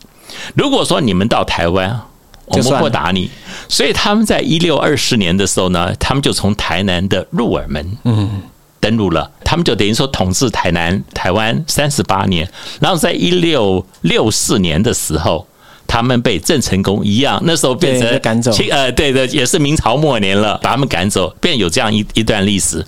[0.54, 2.02] 如果说你们到台湾，
[2.48, 3.32] 我们不打你。
[3.70, 8.42] 所以他们在一六二四年的时候呢，他们就从台南的鹿耳门嗯
[8.82, 9.32] 登陆了。
[9.46, 12.52] 他们就等于说统治台南台湾三十八年。
[12.82, 15.48] 然后在一六六四年的时候。
[15.90, 22.86] 他们被郑成功一样，那时候变成赶走，呃，对的，也是明朝末年了，把他们赶走，便有这样一一段历史。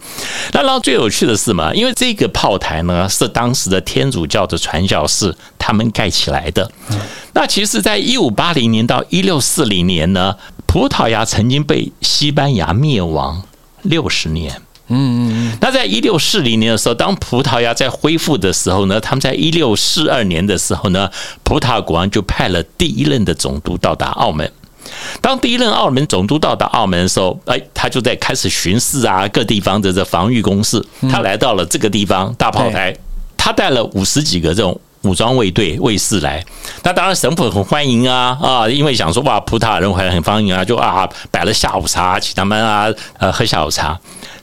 [0.53, 6.71] 那然后最有趣的是嘛，因为这个炮台呢是当时的天主教的传教士他们盖起来的。
[7.33, 10.35] 那其实，在一五八零年到一六四零年呢，
[10.67, 13.41] 葡萄牙曾经被西班牙灭亡
[13.81, 14.61] 六十年。
[14.91, 15.57] 嗯嗯嗯。
[15.61, 21.09] 那在一六四零年的时候，当葡萄牙在恢复的时候呢，他们在一六四二年的时候呢，
[21.43, 24.51] 葡萄牙国王就派了第一任的总督到达澳门。
[25.21, 30.83] 当第一任澳门总督到达澳门的时候，哎，他就在开始巡视啊，各地方的这防御工事。
[31.09, 32.95] 他来到了这个地方大炮台，
[33.37, 34.79] 他带了五十几个这种。
[35.03, 36.45] 武装卫队卫士来，
[36.83, 42.85] 那当然神父很欢迎啊啊，因为想说哇，葡萄牙人还很欢迎啊，就啊摆了下午茶，请他们啊
[43.17, 43.99] 呃喝下午茶。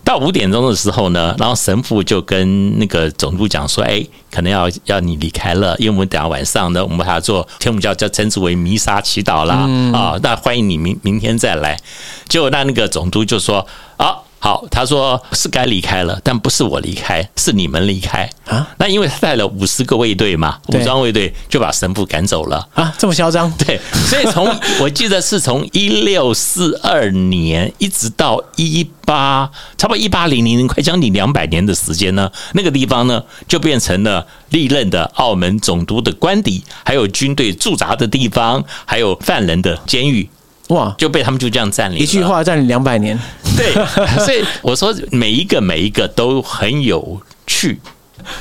[0.08, 11.78] 到五点钟的时候呢，然后神父就跟那个总督讲说，哎，可能要要你离开了，因为我们等下晚上呢，我们还要做天主教叫称之为弥撒祈祷啦啊，那欢迎你明明天再来。
[12.26, 13.66] 结果那那个总督就说
[13.98, 14.16] 啊。
[14.40, 18.66] 好，他说是该离开了，但不是我离开，是你们离开啊。
[18.78, 23.50] 那因为他带了五十个卫队嘛，武装卫队就把神父赶走了啊，这么嚣张？
[23.58, 24.48] 对，所以从
[24.80, 40.28] 我记得是从一六四二年一直到一八，差不多一八零零年，快将近两百年的时间呢，那个地方呢就变成了历任的澳门总督的官邸，还有军队驻扎的地方，还有犯人的监狱。
[40.68, 40.94] 哇！
[40.98, 43.18] 就被他们就这样占领，一句话占领两百年。
[43.58, 43.74] 对，
[44.24, 47.80] 所以我说每一个每一个都很有趣。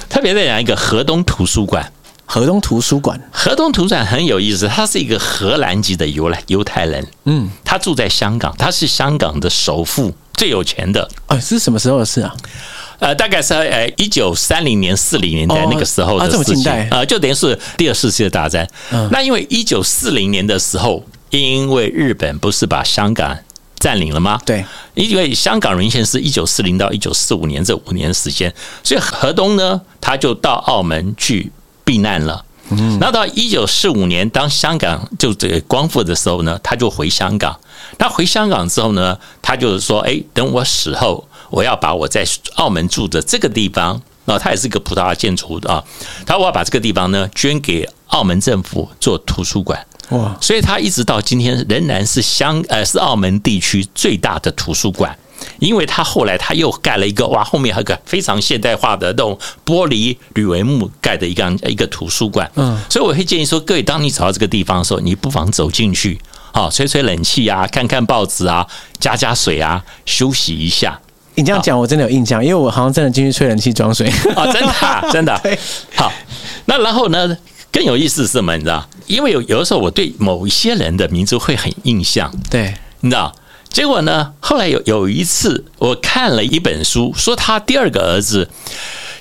[0.08, 1.92] 特别在讲一个河东图书馆，
[2.26, 4.68] 河东图书馆，河东图书馆很有意思。
[4.68, 11.08] 他是一个荷兰籍的犹来犹太人，嗯，他住在香港，他是香港的首富，最有钱的。
[11.28, 12.36] 哎，是什么时候的事啊？
[13.00, 16.72] 呃，大概是呃一九三零年、四零年代那个时候的事情。
[16.90, 18.68] 呃，就等于是第二次世界大战。
[19.12, 21.04] 那因为一九四零年的时候。
[21.30, 23.38] 因为日本不是把香港
[23.88, 24.38] 占领了吗？
[24.46, 31.50] 对，因为香港沦陷是一九四零到一九四五年这五年时间，所以何东呢，他就到澳门去
[31.86, 32.44] 避难了。
[32.70, 37.58] 嗯，然后到一九四五年，当香港就这个光复的时候呢，他就回香港。
[37.98, 45.82] 他回香港之后呢，他就是说：“哎，等我死后，我要把我在澳门住的这个地方，啊，他也是个葡萄牙建筑的啊，
[46.26, 50.38] 他我要把这个地方呢捐给澳门政府做图书馆。”哇！
[50.40, 55.14] 所以它一直到今天仍然是香呃是澳门地区最大的图书馆，
[55.60, 62.50] 因为他后来他又盖了一个哇，后面还有个非常现代化的那种玻璃铝帷幕盖的一个一个图书馆。
[62.56, 66.18] 嗯，所以我会建议说，各位当你走到这个地方的时候，你不妨走进去，
[66.54, 68.66] 好吹吹冷气啊，看看报纸啊，
[69.00, 70.98] 加加水啊，休息一下。
[71.36, 74.74] 你这样讲我真的有印象，因为我好像真的进去吹冷气装水啊，真的
[75.12, 75.58] 真的。
[75.96, 76.12] 好，
[76.66, 77.38] 那然后呢？
[77.72, 78.56] 更有意思是什么？
[78.56, 78.88] 你知道？
[79.08, 83.34] 因为有有的时候我对某一些人的名字会很印象，对，你知道？
[83.70, 88.50] 结果呢，后来有有一次我看了一本书，说他第二个儿子，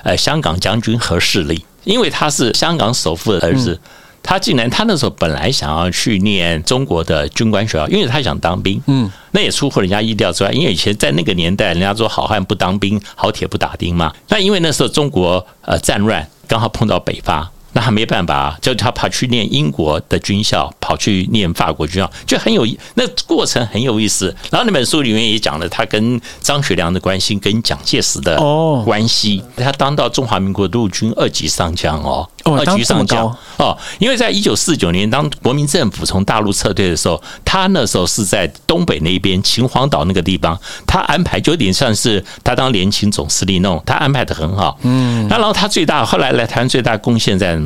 [0.05, 3.79] 呃，香港将军何世礼，因为他是香港首富的儿子，
[4.23, 14.13] 他竟然他那时候本来想要去念中国的军官学校，因为他想当兵，嗯，那也出乎人家意料之外，因为以前在那个年代，人家说好汉不当兵，好铁不打钉嘛。
[14.29, 17.51] 那因为那时候中国呃战乱，刚好碰到北伐。
[17.77, 24.35] 那他没办法，就他跑去念英国的军校，跑去念法国军校，就很有那过程很有意思。
[24.51, 28.39] 然后那本书里面也讲了他跟张学良的关系，跟蒋介石的
[28.83, 29.43] 关系。
[29.59, 32.27] 他当到中华民国陆军二级上将哦。
[32.47, 44.79] 二级上将哦，因为在一九四九年，当国民政府从大陆撤退的时候，他那时候是在东北那边秦皇岛那个地方，他安排就有点像是他当联勤总司令那种，他安排的很好。
[44.83, 47.57] 嗯，那然后他最大后来来台湾最大贡献在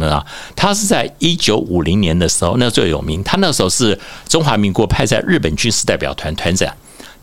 [0.56, 6.72] 他是在一九五零年的时候，那最有名，他那时候是中华民国派在日本军事代表团团长，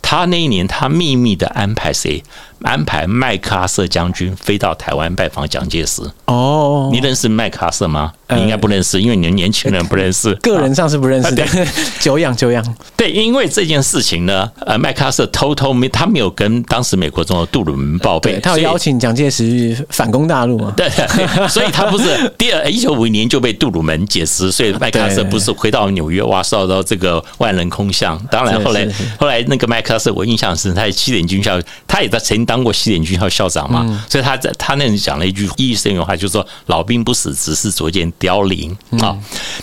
[0.02, 2.24] 他那一年他秘密的安排谁？
[2.62, 6.02] 安排麦克阿瑟将军飞到台湾拜访蒋介石。
[6.26, 8.14] 哦，你认识麦克阿瑟吗？
[8.30, 10.34] 你应该不认识，因为你们年轻人不认识。
[10.36, 11.46] 个人上是不认识的。
[12.02, 12.76] 久仰久仰。
[12.98, 18.38] 对，因为这件事情呢，呃，麦克阿瑟偷偷没，他没有跟当时美国总统杜鲁门报备。
[18.42, 20.74] 他有邀请蒋介石反攻大陆嘛？
[20.76, 20.90] 对，
[21.48, 28.22] 所以他不是第二一九五一年就被杜鲁门解职，所以麦克阿瑟不是回到纽约哇，受到这个万人空巷。
[28.30, 28.86] 当然后来
[29.18, 39.16] 后来那个麦克阿瑟，我印象是他在西点军校，他也在曾经当过西点军校校长嘛，所以他在他那里讲了一句意义深远的话，就是说老兵不死，只是逐渐凋零啊。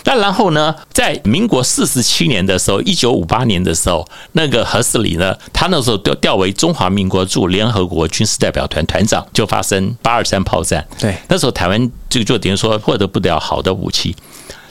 [0.05, 10.87] 那然后呢，在民国四十七年的时候，一九五八年的时候，那个何世礼呢，他那时候调调为中华民国驻联合国军事代表团团长，就发生八二三炮战。
[10.99, 14.15] 对，那时候台湾就就等于说获得不了好的武器。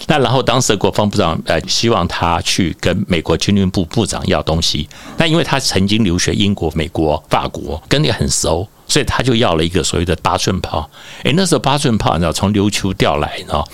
[0.06, 10.88] 那然后当时的国防部长呃希望他去跟美国军令部部长要东西，那因为他曾经留学英国、美国、法国，跟那个很熟，所以他就要了一个所谓的八寸炮。
[11.22, 13.66] 诶，那时候八寸炮你知道从琉球调来，你知道，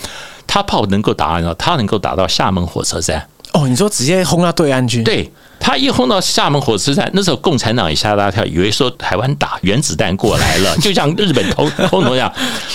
[0.47, 3.27] 他炮能够打，你知道，他能够打到厦门火车站。
[3.53, 5.03] 哦，你说直接轰到对岸去？
[5.03, 5.31] 对。
[5.63, 12.33] 他一轰到厦门火车站，那时候共产党也吓大跳，以为说台湾打原子弹过来了，就像日本轰轰一样。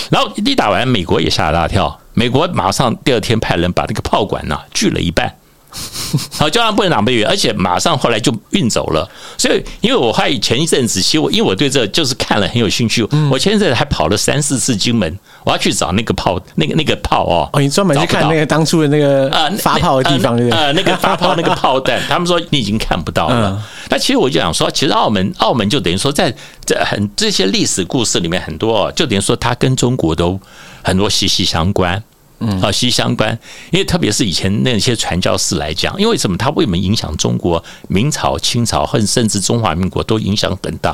[0.08, 5.36] 然后一打完，美国也吓大跳，美国马上第二天派人把这个炮管呢锯了一半。
[6.38, 9.08] 好，交通部长不远，而且马上后来就运走了。
[9.36, 17.48] 所以，因为我还前一阵子，其实我因为我对这就是看了很有兴趣，我前一阵子还跑了三四次金门，我要去找那个炮，那个那个炮哦。
[17.52, 20.58] 哦，你专门去看那个当初的那个呃发炮的地方，对不对？
[20.58, 23.62] 呃，那个发炮那个炮弹， 他们说你已经看不到了。
[23.88, 30.40] 那其实我就想说，其实澳门澳门就等于说，在这很这些历史故事里面，很多就等于说它跟中国都
[30.82, 32.02] 很多息息相关。
[32.38, 33.38] 嗯，啊，息息相关，
[33.70, 36.36] 因为特别是以前那些传教士来讲，因为什么？
[36.36, 37.62] 他为什么影响中国？
[37.88, 40.90] 明朝、清朝，或甚至中华民国都影响很大。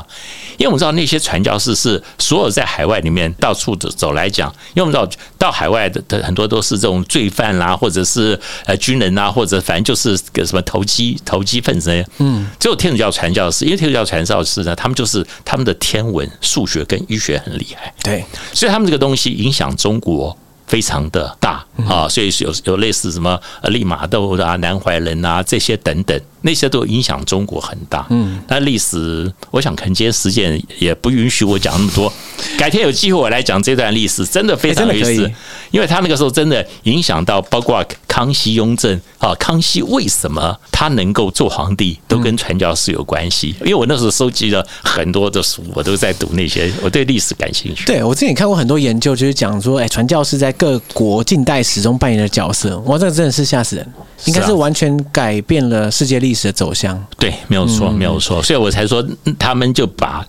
[0.57, 12.05] 因为我们知道那些传教士是所有在海外里面到处走走来讲，因为我们知道到海外的很多都是这种罪犯啦，或者是呃军人呐，或者反正就是个什么投机投机分子。
[12.19, 18.23] 嗯，只有天主教传教士，因为天主教传教士呢，他们就是他们的天文、数学跟医学很厉害，对，
[18.53, 20.37] 所以他们这个东西影响中国。
[20.67, 26.19] 非常的大啊，所以有有类似什么利玛窦啊、南怀仁啊这些等等。
[26.45, 32.11] 那些都影响中国很大，嗯，那历史，我想可能今天时间也不允许我讲那么多，
[32.57, 35.31] 改天有机会我来讲这段历史，真的非常有意思，
[35.71, 37.81] 因为他那个时候真的影响到包括
[38.13, 43.55] 康熙、雍正啊，康熙为什么他能够做皇帝，都跟传教士有关系。
[43.61, 47.85] 因为我那时候收集了很多的书，我都在读那些，我对历史感兴趣。
[47.85, 53.93] 对，我之前也看过很多研究，就是讲说，哎，传教士在各国近代史中扮演的角色，哇，这个真的是吓死人。
[54.25, 57.03] 应该是完全改变了世界历史的走向。
[57.17, 58.43] 对，没有错，没有错。
[58.43, 59.03] 所以我才说，
[59.39, 60.23] 他们就把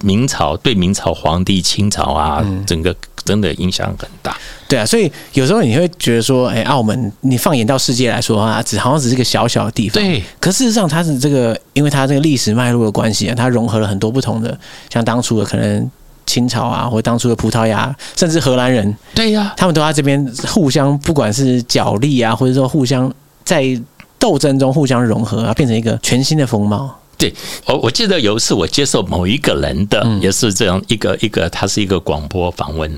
[0.00, 2.96] 明朝对明朝皇帝、清朝啊，整个
[3.26, 4.34] 真的影响很大。
[4.66, 10.02] 对啊，所以有时候你会觉得说，哎，澳门，你放眼到世界来说啊，只好像只是个小小的地方。
[10.02, 10.22] 对。
[10.40, 14.58] 可事实上，它是这个，因为它这个历史脉络的关系啊，它融合了很多不同的，
[14.88, 15.90] 像当初的可能
[16.24, 18.96] 清朝啊，或者当初的葡萄牙，甚至荷兰人。
[19.14, 19.52] 对呀。
[19.56, 23.12] 他们都在这边互相，不管是角力啊，或者说互相。
[23.44, 23.80] 在
[24.18, 26.92] 斗争中互相融合啊，变成一个全新的风貌。
[27.16, 27.32] 对，
[27.64, 32.90] 我我记得有一次我接受某一个人的，也是这样一个一个，他是一个广播访问。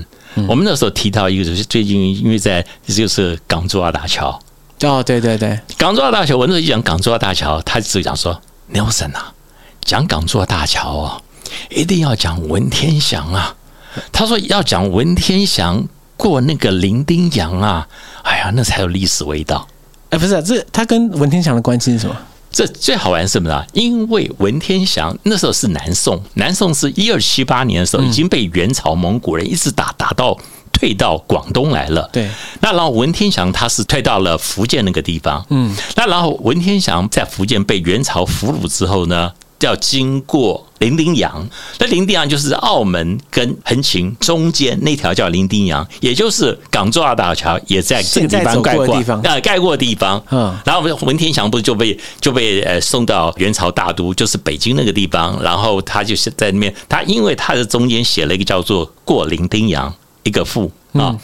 [0.47, 4.39] 我们那时候提到一个，就是最近因为在就是港珠澳大桥。
[4.83, 8.39] 哦，对对对，港珠澳大桥，我那时候一讲港珠澳大桥，他就讲说
[8.73, 9.33] ，Nelson 啊，
[9.83, 11.21] 讲港珠澳大桥哦，
[11.69, 13.55] 一定要讲文天祥啊。
[14.11, 17.87] 他说要讲文天祥过那个伶仃洋啊，
[18.23, 19.67] 哎呀，那才有历史味道。
[20.11, 22.15] 哎，不是、啊，这他跟文天祥的关系是什么？
[22.51, 23.63] 这最好玩是什么呢？
[23.73, 30.37] 因为文天祥那时候是南宋，南宋是一二七八年的时候已经被元朝蒙古人一直打打到
[30.73, 32.09] 退到广东来了。
[32.11, 32.27] 对，
[32.61, 35.45] 那然后文天祥他是退到了福建那个地方。
[35.49, 39.31] 嗯，那然后文天祥在福建被元朝俘虏之后呢，
[39.61, 41.47] 要经过伶仃洋，
[41.79, 48.85] 那伶仃洋就是澳门跟横琴中间那条叫伶仃洋，也就是港珠澳大桥也在这个地方盖过，
[49.23, 50.23] 呃，盖过的地方。
[50.31, 59.93] 嗯，然后文天祥不是就被就被呃送到元朝大都，就是北京那个地方，然后他就是在那边，他因为他的中间写了一个叫做过伶仃洋
[60.23, 61.17] 一个赋啊。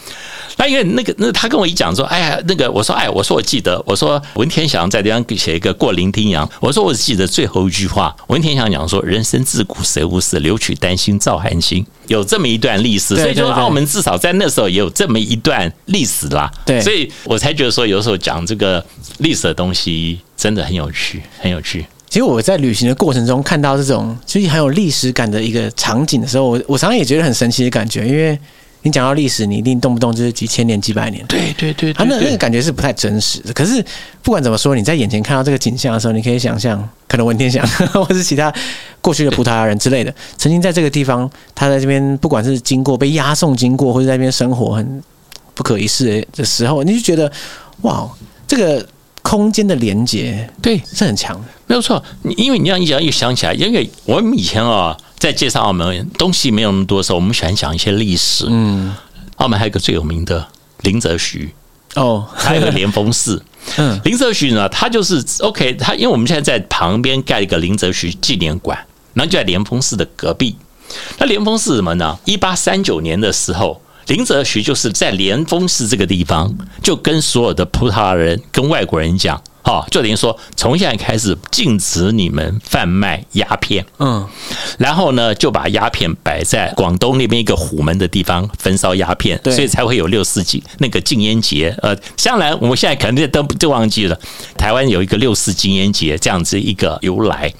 [0.57, 16.49] 那因为那个那他跟我一讲说，哎呀，那个我说哎，我说我记得，我说文天祥在地方写一个过伶仃洋，我说我记得最后一句话，文天祥讲说，人生自古谁无死，留取丹心照汗青，有这么一段历史，所以就澳门至少在那时候也有这么一段历史啦。
[16.65, 18.83] 对，所以我才觉得说，有时候讲这个
[19.17, 21.85] 历史的东西真的很有趣，很有趣。
[22.07, 28.39] 其实我在旅行的过程中看到这种就是很有历史感的一个场景的时候，我我常常也觉得很神奇的感觉，因为。
[28.85, 31.25] 你讲到历史，你一定动不动就是几千年、几百年。
[31.25, 33.51] 对对对，他那那个感觉是不太真实的。
[33.51, 33.83] 可是
[34.21, 38.53] 不管怎么说，你在眼前看到这个景象的时候，你可以想象，可能文天祥 或是其他
[39.01, 45.03] 过去的葡萄牙人之类的，曾经在这个地方，他在这边不管是经过被押送经过，或者在那边生活很
[45.55, 47.31] 不可一世的时候，你就觉得
[47.81, 48.07] 哇，
[48.47, 48.87] 这个
[49.23, 52.03] 空间的连接对是很强的，没有错。
[52.37, 54.95] 因为你要一讲又想起来，因为我们以前啊。
[55.17, 58.45] 在介绍澳门东西没有那么多的时候，我们喜欢讲一些历史。
[58.49, 58.95] 嗯，
[59.37, 60.45] 澳门还有一个最有名的
[60.81, 61.53] 林则徐
[61.95, 63.43] 哦，还有个莲峰寺。
[63.77, 68.77] 嗯，林则徐呢，他就是 OK，他因为我们现在在旁边盖一个林则徐纪念馆，
[69.13, 70.55] 然后就在莲峰寺的隔壁。
[71.17, 72.19] 那莲峰寺什么呢？
[72.25, 76.53] 一八三九年的时候，林则徐就是在莲峰寺这个地方，
[76.83, 79.41] 就跟所有的葡萄牙人、跟外国人讲。
[79.65, 83.83] 好，就等于说，从现在开始禁止你们贩卖鸦片。
[83.97, 84.23] 嗯，
[84.77, 91.75] 然后呢，就把鸦片摆在广东那边一个虎门的地方焚烧鸦片，所以才会有六四禁那个禁烟节。
[91.81, 94.15] 呃，将来我们现在可能都就忘记了，
[94.55, 97.51] 台湾有一个六四禁烟节这样子一个由来。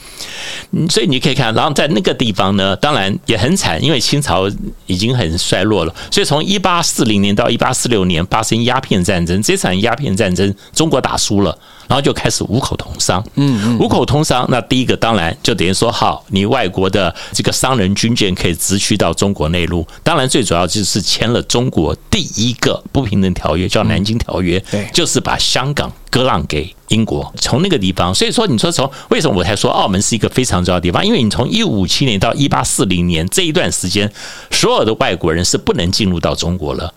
[0.91, 4.47] 所以你可以看，然后在那个地方呢，当然也很惨，因为清朝
[4.85, 5.95] 已经很衰落了。
[6.11, 11.57] 所以从一八四零年到一八四六年发生鸦片战争，这场鸦片战争中国打输了。
[11.87, 19.85] 然后就开始五口通商，嗯，五口通商，那第一个当然就等于说，好，你外国的这个商人军舰可以直驱到中国内陆。
[20.03, 27.31] 当然，最主要就是签了中国第一个不平等条约，叫《南京条约》，对，就是把香港割让给英国。
[27.39, 31.05] 从那个地方，所以说，你说从为什么我才说澳门是一个非常重要的地方？
[31.05, 34.11] 因为你从一五五七年到一八四零年这一段时间，
[34.49, 36.93] 所有的外国人是不能进入到中国了。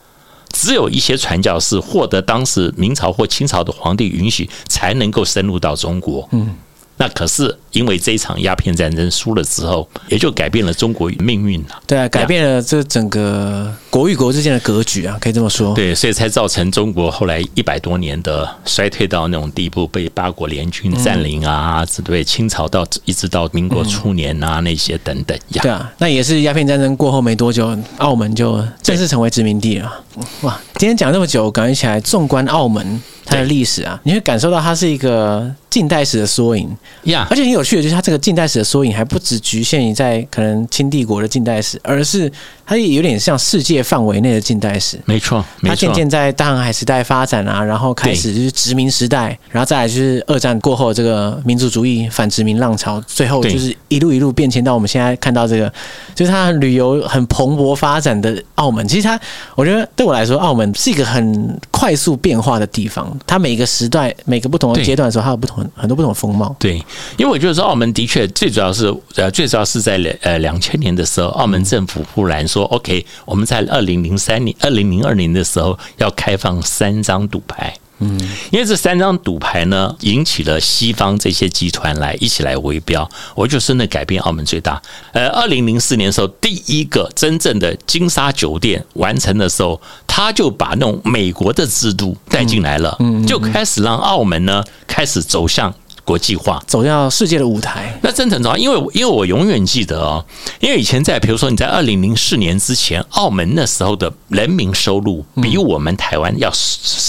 [0.50, 6.28] 只有一些传教士获得当时明朝或清朝的皇帝允许，才能够深入到中国。
[6.32, 6.56] 嗯。
[7.00, 11.80] 那可是因为这一场鸦片战争输了之后，也就改变了中国命运了。
[11.86, 15.72] 对啊，改变了这整个国与国之间的格局啊，可以这么说。
[15.76, 25.62] 对，所以才造成中国后来一百多年的衰退到那种地步，被八国联军占领啊，只对清朝到一直到民国初年啊那些等等呀。
[25.62, 30.04] 对啊，那也是鸦片战争过后没多久，澳门就正式成为殖民地了。
[30.40, 33.00] 哇，今天讲这么久，感觉起来纵观澳门。
[33.30, 37.26] 它的历史啊，你会感受到它是一个近代史的缩影呀。
[37.28, 42.30] 而且很有趣的就是，它这个近代史的缩影还不只局限于在可能清帝国的近代史，而是
[42.64, 44.98] 它也有点像世界范围内的近代史。
[45.04, 55.70] 没错，它渐渐在大航海时代发展啊，然后开始就是殖民时代，然后再来就是二战过后这个民族主义反殖民浪潮，最后就是一路一路变迁到我们现在看到这个，
[56.14, 58.86] 就是它旅游很蓬勃发展的澳门。
[58.88, 59.20] 其实它，
[59.54, 63.14] 我觉得对我来说，澳门是一个很快速变化的地方。
[63.26, 66.54] 它每个时代、每个不同的阶段的时候，它有不同很多不同的风貌。
[66.58, 66.76] 对，
[67.16, 77.74] 因为我觉得说澳门的确最主要是呃，最主要是在两呃两千年的时候，澳门政府忽然说 OK，我们在二零零三年、二零零二年的时候要开放三张赌牌。
[78.00, 78.16] 嗯，
[78.52, 84.80] 因为这三张赌牌呢，引起了西方这些集团来一起来围标，我就真的改变澳门最大。
[85.10, 92.96] 呃，二零零四年的时候，第一个真正的金沙酒店完成的时候，他就把那种美国的制度带进来了，
[93.26, 95.74] 就开始让澳门呢开始走向。
[96.08, 98.56] 国际化走向世界的舞台，那真的很重要。
[98.56, 100.24] 因为因为我永远记得哦，
[100.58, 106.50] 因为以前在比如说你在二零零四年之前，澳门那时候的人民收入比我们台湾要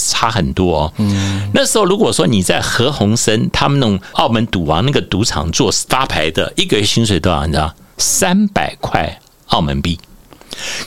[0.10, 0.94] 差很多哦。
[0.98, 7.46] 嗯，那时候如果说你在何鸿燊他们那种澳门赌王那个赌场做发牌的，一个月薪水多少？
[7.46, 7.74] 你知道？
[7.98, 9.98] 三百块澳门币。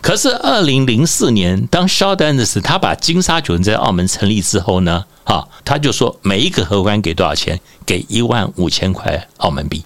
[0.01, 5.05] 可是二零零四年，当萧丹的是他把金沙酒店在澳门成立之后呢？
[5.25, 7.61] 哈，他就说每一个荷官给多少钱？
[7.87, 9.85] 给一万五千块澳门币，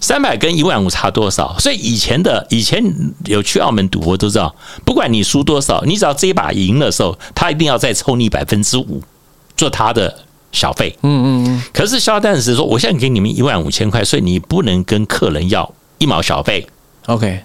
[0.00, 1.56] 三百跟一万五差多少？
[1.58, 2.82] 所以以前的以前
[3.26, 9.02] 有去澳门赌博都知道，不管你输多少，你只要这一把赢的时候，他一定要再抽你百分之五
[9.56, 10.96] 做他的小费。
[11.02, 11.62] 嗯嗯嗯。
[11.72, 16.66] 可是肖丹是说，我现在给你们一万五千块，所以你不能跟客人要一毛小费。
[17.06, 17.42] OK。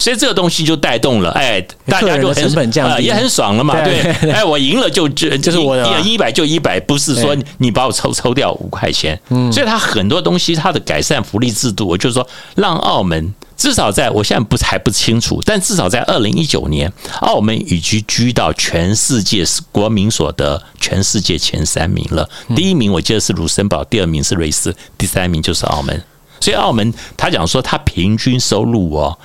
[0.00, 4.00] 所以这个东西就带动了，哎，大家就很成本降低，也很爽了嘛，对，
[4.32, 16.90] 哎，我赢了就就就是我的一百就一百，不是说你把我抽抽掉五块钱，嗯，所以它很多东西它的改善福利制度，我就是说让澳门至少在我现在不还不清楚，但至少在二零一九年，
[17.20, 22.26] 澳门已经居到全世界国民所得全世界前三名了，
[22.56, 26.02] 第一名我记得是卢森堡，第二名是瑞士，第三名就是澳门，
[26.40, 29.18] 所以澳门他讲说他平均收入哦。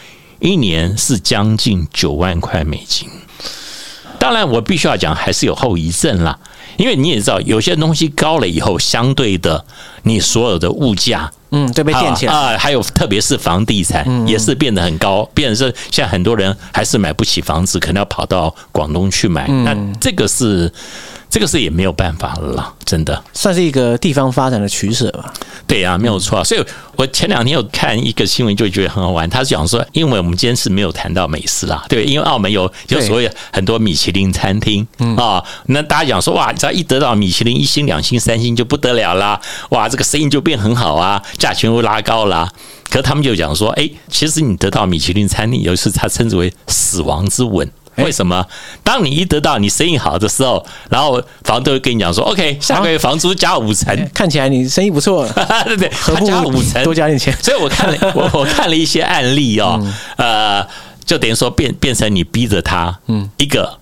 [0.45, 3.09] 一年是将近九万块美金，
[4.19, 6.37] 当然我必须要讲，还是有后遗症啦。
[6.77, 9.65] 因为你也知道，有些东西高了以后，相对的，
[10.03, 12.57] 你所有的物价，嗯，就被垫起来啊。
[12.59, 19.47] 还有，特别是房地产，也是变得很高，变成是现在很多人还是买不起房子，可能要跑到广东去买。
[19.47, 20.71] 那这个是。
[21.35, 25.33] 这个是也没有办法了啦，真的算是一个地方发展的取舍吧。
[25.67, 26.41] 对呀、啊，没有错。
[26.45, 26.65] 所以
[26.95, 29.29] 我前两天有看一个新闻，就觉得很好玩。
[29.29, 39.37] 他是讲说，因为我们今天是没有谈到美食啦，对，因为澳门有有所谓很多米其林餐厅啊，那大家讲说哇，只要一得到米其林一星、两星、三星就不得了啦，
[39.71, 42.49] 哇，这个生意就变很好啊，价钱又拉高啦。
[42.89, 47.69] 可是他们就讲说，哎，其实你得到米其林餐厅，有一次他称之为“死亡之吻”。
[47.97, 48.45] 为什么？
[48.83, 55.27] 当你一得到你生意好的时候，然后房东会跟你讲说：“OK，下个月房租加五成。”看起来你生意不错，
[55.65, 57.35] 对对，何不加五成，多加点钱？
[57.41, 59.79] 所以我看了我我看了一些案例哦，
[60.17, 60.65] 呃，
[61.05, 63.77] 就等于说变变成你逼着他，嗯，一个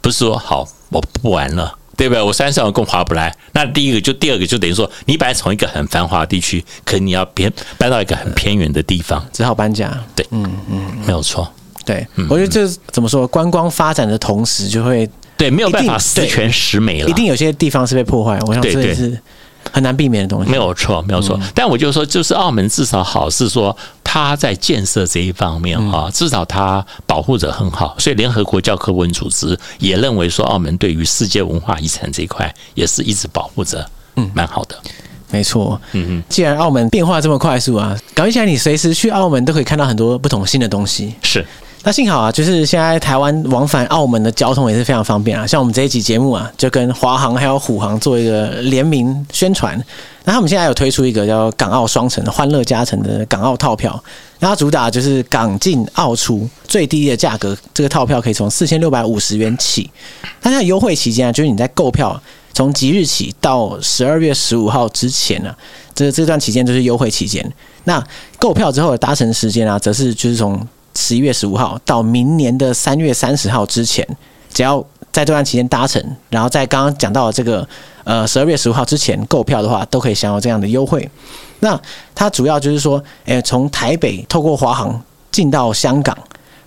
[0.00, 2.22] 不是说好我不玩了，对不对？
[2.22, 3.34] 我三十万更划不来。
[3.52, 9.92] 那第一个就第二个就等于说，你本来从一个很繁华的地区，可能你要偏搬到一个很偏远的地方，只好搬家。
[10.16, 11.52] 对，嗯嗯，没有错。
[11.88, 13.26] 对，我觉得这怎么说？
[13.28, 15.08] 观光发展的同时，就会
[15.38, 18.38] 对没有办法十全十美了，一定有些地方是被破坏。
[18.46, 19.18] 我想这也是
[19.72, 20.50] 很难避免的东西。
[20.50, 21.40] 没有错，没有错。
[21.54, 23.74] 但我就说，就是澳门至少好是说，
[24.04, 27.96] 它在建设这一方面啊，至少它保护着很好。
[27.98, 34.76] 所以联合国教科文组织也认为说，澳门对于世界文化遗产这一块也是一直保护着，嗯，蛮好的。
[35.30, 36.22] 没错，嗯嗯。
[36.28, 41.14] 既然澳门变化这么快速啊，搞起来你随时去澳门都可以看到很多不同新的东西。
[41.22, 41.46] 是。
[41.88, 45.46] 那幸好啊，就是现在台湾往返澳门的交通也是非常方便啊。
[45.46, 49.82] 像我们这一集节目啊，就跟华航还有虎航做一个联名宣传。
[50.24, 53.98] 那他们现在有推出一个叫“港澳双城”欢乐加成的港澳套票，
[54.40, 59.90] 那它主打就是港进澳出最低的价格，这个套票可以从四千六百五十元起。
[60.42, 62.22] 那它优惠期间啊，就是你在购票
[62.52, 65.56] 从即日起到十二月十五号之前呢、啊，
[65.94, 67.50] 这这段期间就是优惠期间。
[67.84, 68.06] 那
[68.38, 70.60] 购票之后的搭乘时间啊，则是就是从
[70.98, 74.04] 十一月十五号到明年的三月三十号之前，
[74.52, 77.66] 只要在这段期间搭乘，然后在刚刚讲到的这个
[78.02, 81.08] 呃十二月十五号之前购票的话，都可以享有这样的优惠。
[81.60, 81.80] 那
[82.16, 86.18] 它主要就是说，诶，从台北透过华航进到香港，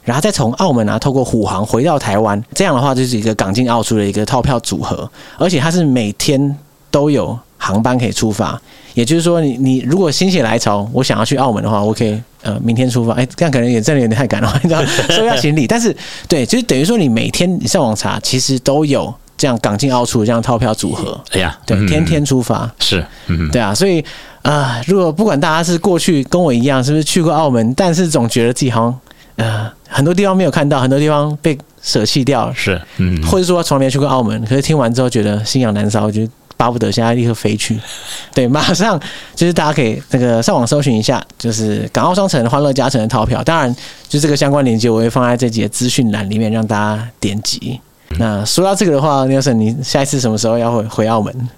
[0.01, 6.57] 然后再从澳门啊透过虎航回到台湾，这样的话就是一个港进澳出的一个套票组合，而且它是每天
[6.89, 8.59] 都有航班可以出发。
[8.93, 12.22] 也就是说你，你你如果心血来潮，我想要去澳门的话，我可以。
[12.43, 15.68] 呃，明天出发，哎，这样可能也真的有点太赶了， 你知道，收下行李。
[15.68, 15.95] 但是，
[16.28, 21.24] 对，就是等于说，你每天你上网查，其实都有这样港进澳出的这样套票组合。
[21.34, 23.76] 哎呀，对，天天出发是，嗯，对啊。
[23.76, 24.01] 所以
[24.41, 28.99] 啊、呃，如果不管大家是过去跟我一样，是不是去过澳门，但是总觉得自己好像
[29.36, 36.28] 呃很多地方没有看到，很多地方被舍弃掉了，是，嗯，或者说从来没去过澳门，可是听完之后觉得心痒难搔，就。
[36.62, 37.80] 巴不得现在立刻飞去，
[38.36, 38.99] 对，马上
[39.36, 43.43] 就是大家可以那个上网搜寻一下，就是港澳双城欢乐加成的套票。
[43.43, 43.76] 当然，
[44.07, 47.82] 就这个相关链接我会放在这集的资讯栏里面，让大家点击。
[48.20, 51.49] 那说到这个的话，Nelson，你下一次什么时候要回回澳门？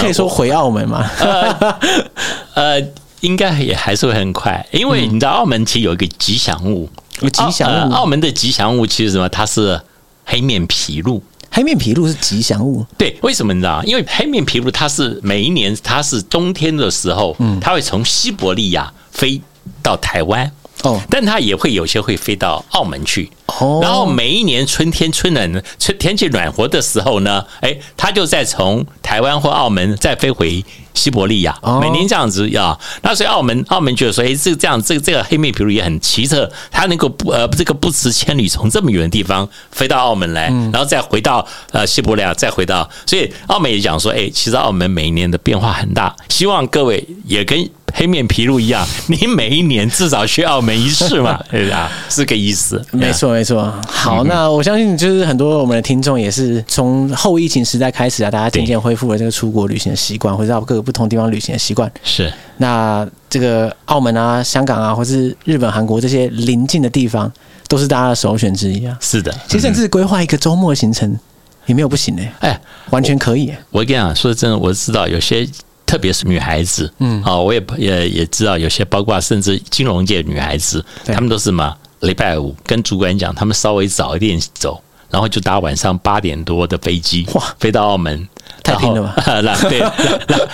[0.00, 1.08] 可以说回澳门吗？
[1.20, 1.78] 呃，
[2.54, 2.88] 呃，
[3.20, 6.88] 应该也还是会很快，因为你知道澳门其实有一个吉祥物，
[7.20, 7.92] 有吉祥物。
[7.92, 9.28] 澳门的吉祥物其实什么？
[9.28, 9.80] 它是
[10.24, 11.22] 黑面琵鹭。
[11.56, 13.82] 黑面琵鹭是吉祥物，对，为什么你知道？
[13.84, 19.40] 因为黑面琵鹭它是每一年，它是冬天的时候，嗯，它会从西伯利亚飞
[19.82, 20.52] 到台湾。
[20.82, 30.64] 哦，但它也会有些会飞到澳门去，哦，然后每一年春天春冷、春天气暖和的时候呢，哎，它就再从台湾或澳门再飞回
[30.94, 32.78] 西伯利亚，每年这样子呀。
[33.02, 47.68] 那所以澳门澳门觉得说，哎，这个这样，这个这个黑面琵鹭也很奇特，它能够不呃这个不辞千里从这么远的地方飞到澳门来，然后再回到呃西伯利亚，再回到，所以澳门也讲说，哎，其实澳门每一年的变化很大，希望各位也跟。
[47.94, 51.90] 黑面琵鹭一样，你每一年至少去澳门一次嘛， 对吧？
[52.10, 52.84] 是个意思。
[52.92, 53.72] 没错，没错。
[53.88, 61.90] 好，那我相信就是很多我们的听众也是从后疫情时代开始啊，大家渐渐恢复了这个出国旅行的习惯，或者到各个不同地方旅行的习惯。
[62.04, 62.30] 是。
[62.58, 67.30] 那这个澳门啊、香港啊，或是日本、韩国这些邻近的地方，
[67.68, 68.96] 都是大家的首选之一啊。
[69.00, 71.18] 是的，其实甚至规划一个周末行程
[71.66, 72.22] 也没有不行的。
[72.40, 72.60] 哎，
[72.90, 73.52] 完全可以。
[73.70, 75.48] 我跟你讲，说真的，我知道有些。
[75.86, 88.28] 特别是女孩子，嗯，啊，我也也也知道有些，包括甚至金融界女孩子，她们都是嘛，礼拜五跟主管讲，她们稍微早一点走，然后就搭晚上八点多的飞机，哇，飞到澳门，
[88.62, 89.14] 太拼了吧？
[89.70, 89.78] 对，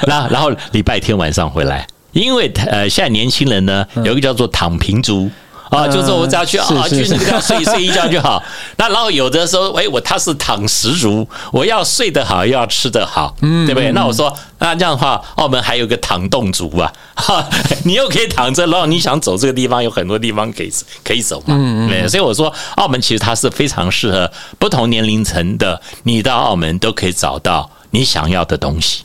[0.07, 5.31] 然后然后礼拜天晚上回来，因为呃，现在年轻人呢，有一个叫做躺平族。
[5.73, 8.43] 啊，就是我只要去啊，去那个睡 睡一觉就好。
[8.77, 13.91] 那然后有的时候，哎，我他是躺食族，我要睡得好，又要吃得好，嗯，对不对？
[13.93, 17.49] 那我说，那这样的话，澳门还有个躺动族啊，哈，
[17.85, 20.71] 你又可以躺着，然后你想走这个地方，有很多地方可以
[21.03, 22.09] 可以走嘛，嗯嗯。
[22.09, 29.05] 所以我说，澳门其实它是非常适合不同年龄层的，你到澳门都可以找到你想要的东西。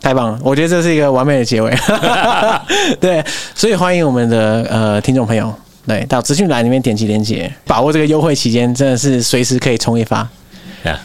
[0.00, 1.76] 太棒了，我觉得这是一个完美的结尾。
[3.00, 5.52] 对，所以欢迎我们的呃听众朋友。
[5.88, 10.28] 对，到资讯栏里面点击链接，把握这个优惠期间，真的是随时可以冲一发。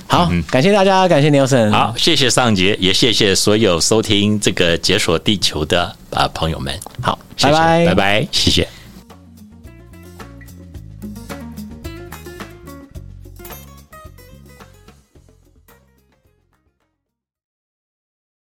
[0.08, 1.72] 好，感谢大家，感谢 Nelson。
[1.72, 6.78] 好，谢谢尚杰，也谢谢所有收听这个解锁地球的啊朋友们。
[7.02, 8.68] 好，拜拜，拜拜，谢谢。